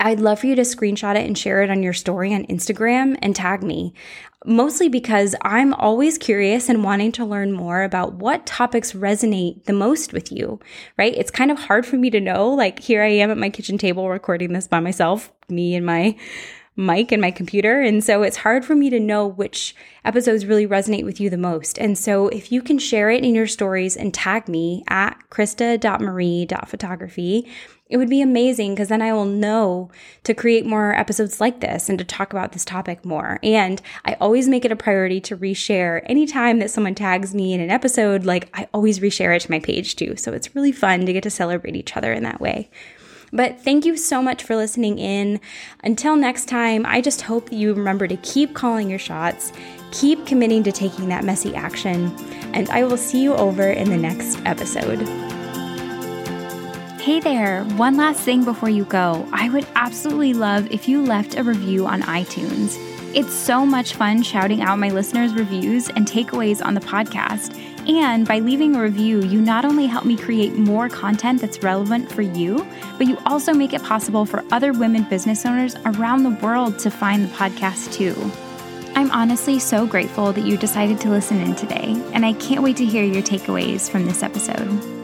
I'd 0.00 0.20
love 0.20 0.40
for 0.40 0.46
you 0.46 0.54
to 0.54 0.62
screenshot 0.62 1.16
it 1.16 1.26
and 1.26 1.36
share 1.36 1.62
it 1.62 1.70
on 1.70 1.82
your 1.82 1.92
story 1.92 2.32
on 2.32 2.46
Instagram 2.46 3.18
and 3.20 3.34
tag 3.34 3.62
me. 3.62 3.94
Mostly 4.46 4.88
because 4.88 5.34
I'm 5.42 5.74
always 5.74 6.16
curious 6.16 6.68
and 6.68 6.84
wanting 6.84 7.10
to 7.12 7.24
learn 7.24 7.52
more 7.52 7.82
about 7.82 8.14
what 8.14 8.46
topics 8.46 8.92
resonate 8.92 9.64
the 9.64 9.72
most 9.72 10.12
with 10.12 10.30
you, 10.30 10.60
right? 10.96 11.14
It's 11.16 11.32
kind 11.32 11.50
of 11.50 11.58
hard 11.58 11.84
for 11.84 11.96
me 11.96 12.10
to 12.10 12.20
know. 12.20 12.48
Like, 12.50 12.78
here 12.78 13.02
I 13.02 13.08
am 13.08 13.32
at 13.32 13.38
my 13.38 13.50
kitchen 13.50 13.78
table 13.78 14.08
recording 14.08 14.52
this 14.52 14.68
by 14.68 14.78
myself, 14.78 15.32
me 15.48 15.74
and 15.74 15.84
my 15.84 16.16
mic 16.78 17.10
and 17.10 17.20
my 17.20 17.32
computer. 17.32 17.82
And 17.82 18.04
so 18.04 18.22
it's 18.22 18.38
hard 18.38 18.64
for 18.64 18.76
me 18.76 18.88
to 18.88 19.00
know 19.00 19.26
which 19.26 19.74
episodes 20.04 20.46
really 20.46 20.66
resonate 20.66 21.04
with 21.04 21.20
you 21.20 21.28
the 21.28 21.36
most. 21.36 21.76
And 21.76 21.98
so 21.98 22.28
if 22.28 22.52
you 22.52 22.62
can 22.62 22.78
share 22.78 23.10
it 23.10 23.24
in 23.24 23.34
your 23.34 23.48
stories 23.48 23.96
and 23.96 24.14
tag 24.14 24.48
me 24.48 24.84
at 24.88 25.18
krista.marie.photography, 25.28 27.48
it 27.90 27.96
would 27.96 28.08
be 28.08 28.22
amazing 28.22 28.74
because 28.74 28.88
then 28.88 29.02
I 29.02 29.12
will 29.12 29.24
know 29.24 29.90
to 30.22 30.34
create 30.34 30.64
more 30.66 30.94
episodes 30.94 31.40
like 31.40 31.58
this 31.60 31.88
and 31.88 31.98
to 31.98 32.04
talk 32.04 32.32
about 32.32 32.52
this 32.52 32.64
topic 32.64 33.04
more. 33.04 33.40
And 33.42 33.82
I 34.04 34.16
always 34.20 34.46
make 34.46 34.64
it 34.64 34.70
a 34.70 34.76
priority 34.76 35.20
to 35.22 35.36
reshare 35.36 36.02
anytime 36.06 36.60
that 36.60 36.70
someone 36.70 36.94
tags 36.94 37.34
me 37.34 37.54
in 37.54 37.60
an 37.60 37.70
episode, 37.70 38.24
like 38.24 38.50
I 38.54 38.68
always 38.72 39.00
reshare 39.00 39.34
it 39.34 39.42
to 39.42 39.50
my 39.50 39.58
page 39.58 39.96
too. 39.96 40.14
So 40.16 40.32
it's 40.32 40.54
really 40.54 40.70
fun 40.70 41.06
to 41.06 41.12
get 41.12 41.24
to 41.24 41.30
celebrate 41.30 41.74
each 41.74 41.96
other 41.96 42.12
in 42.12 42.22
that 42.22 42.40
way. 42.40 42.70
But 43.32 43.60
thank 43.60 43.84
you 43.84 43.96
so 43.96 44.22
much 44.22 44.42
for 44.42 44.56
listening 44.56 44.98
in. 44.98 45.40
Until 45.84 46.16
next 46.16 46.46
time, 46.46 46.86
I 46.86 47.00
just 47.00 47.22
hope 47.22 47.50
that 47.50 47.56
you 47.56 47.74
remember 47.74 48.08
to 48.08 48.16
keep 48.18 48.54
calling 48.54 48.88
your 48.88 48.98
shots, 48.98 49.52
keep 49.90 50.26
committing 50.26 50.62
to 50.64 50.72
taking 50.72 51.08
that 51.08 51.24
messy 51.24 51.54
action, 51.54 52.14
and 52.54 52.68
I 52.70 52.84
will 52.84 52.96
see 52.96 53.22
you 53.22 53.34
over 53.34 53.70
in 53.70 53.90
the 53.90 53.96
next 53.96 54.40
episode. 54.44 55.06
Hey 57.00 57.20
there, 57.20 57.64
one 57.76 57.96
last 57.96 58.20
thing 58.20 58.44
before 58.44 58.68
you 58.68 58.84
go. 58.84 59.26
I 59.32 59.48
would 59.48 59.66
absolutely 59.76 60.34
love 60.34 60.70
if 60.70 60.88
you 60.88 61.02
left 61.02 61.38
a 61.38 61.42
review 61.42 61.86
on 61.86 62.02
iTunes. 62.02 62.76
It's 63.14 63.32
so 63.32 63.64
much 63.64 63.94
fun 63.94 64.22
shouting 64.22 64.60
out 64.60 64.78
my 64.78 64.90
listeners' 64.90 65.32
reviews 65.32 65.88
and 65.88 66.06
takeaways 66.06 66.62
on 66.62 66.74
the 66.74 66.80
podcast 66.82 67.57
And 67.88 68.28
by 68.28 68.40
leaving 68.40 68.76
a 68.76 68.82
review, 68.82 69.22
you 69.22 69.40
not 69.40 69.64
only 69.64 69.86
help 69.86 70.04
me 70.04 70.16
create 70.16 70.54
more 70.54 70.90
content 70.90 71.40
that's 71.40 71.62
relevant 71.62 72.12
for 72.12 72.20
you, 72.20 72.66
but 72.98 73.06
you 73.06 73.16
also 73.24 73.54
make 73.54 73.72
it 73.72 73.82
possible 73.82 74.26
for 74.26 74.44
other 74.52 74.72
women 74.72 75.04
business 75.04 75.46
owners 75.46 75.74
around 75.86 76.22
the 76.22 76.38
world 76.46 76.78
to 76.80 76.90
find 76.90 77.24
the 77.24 77.34
podcast 77.34 77.92
too. 77.94 78.14
I'm 78.94 79.10
honestly 79.10 79.58
so 79.58 79.86
grateful 79.86 80.32
that 80.32 80.44
you 80.44 80.58
decided 80.58 81.00
to 81.00 81.10
listen 81.10 81.40
in 81.40 81.54
today, 81.54 81.94
and 82.12 82.26
I 82.26 82.34
can't 82.34 82.62
wait 82.62 82.76
to 82.76 82.84
hear 82.84 83.04
your 83.04 83.22
takeaways 83.22 83.90
from 83.90 84.04
this 84.04 84.22
episode. 84.22 84.97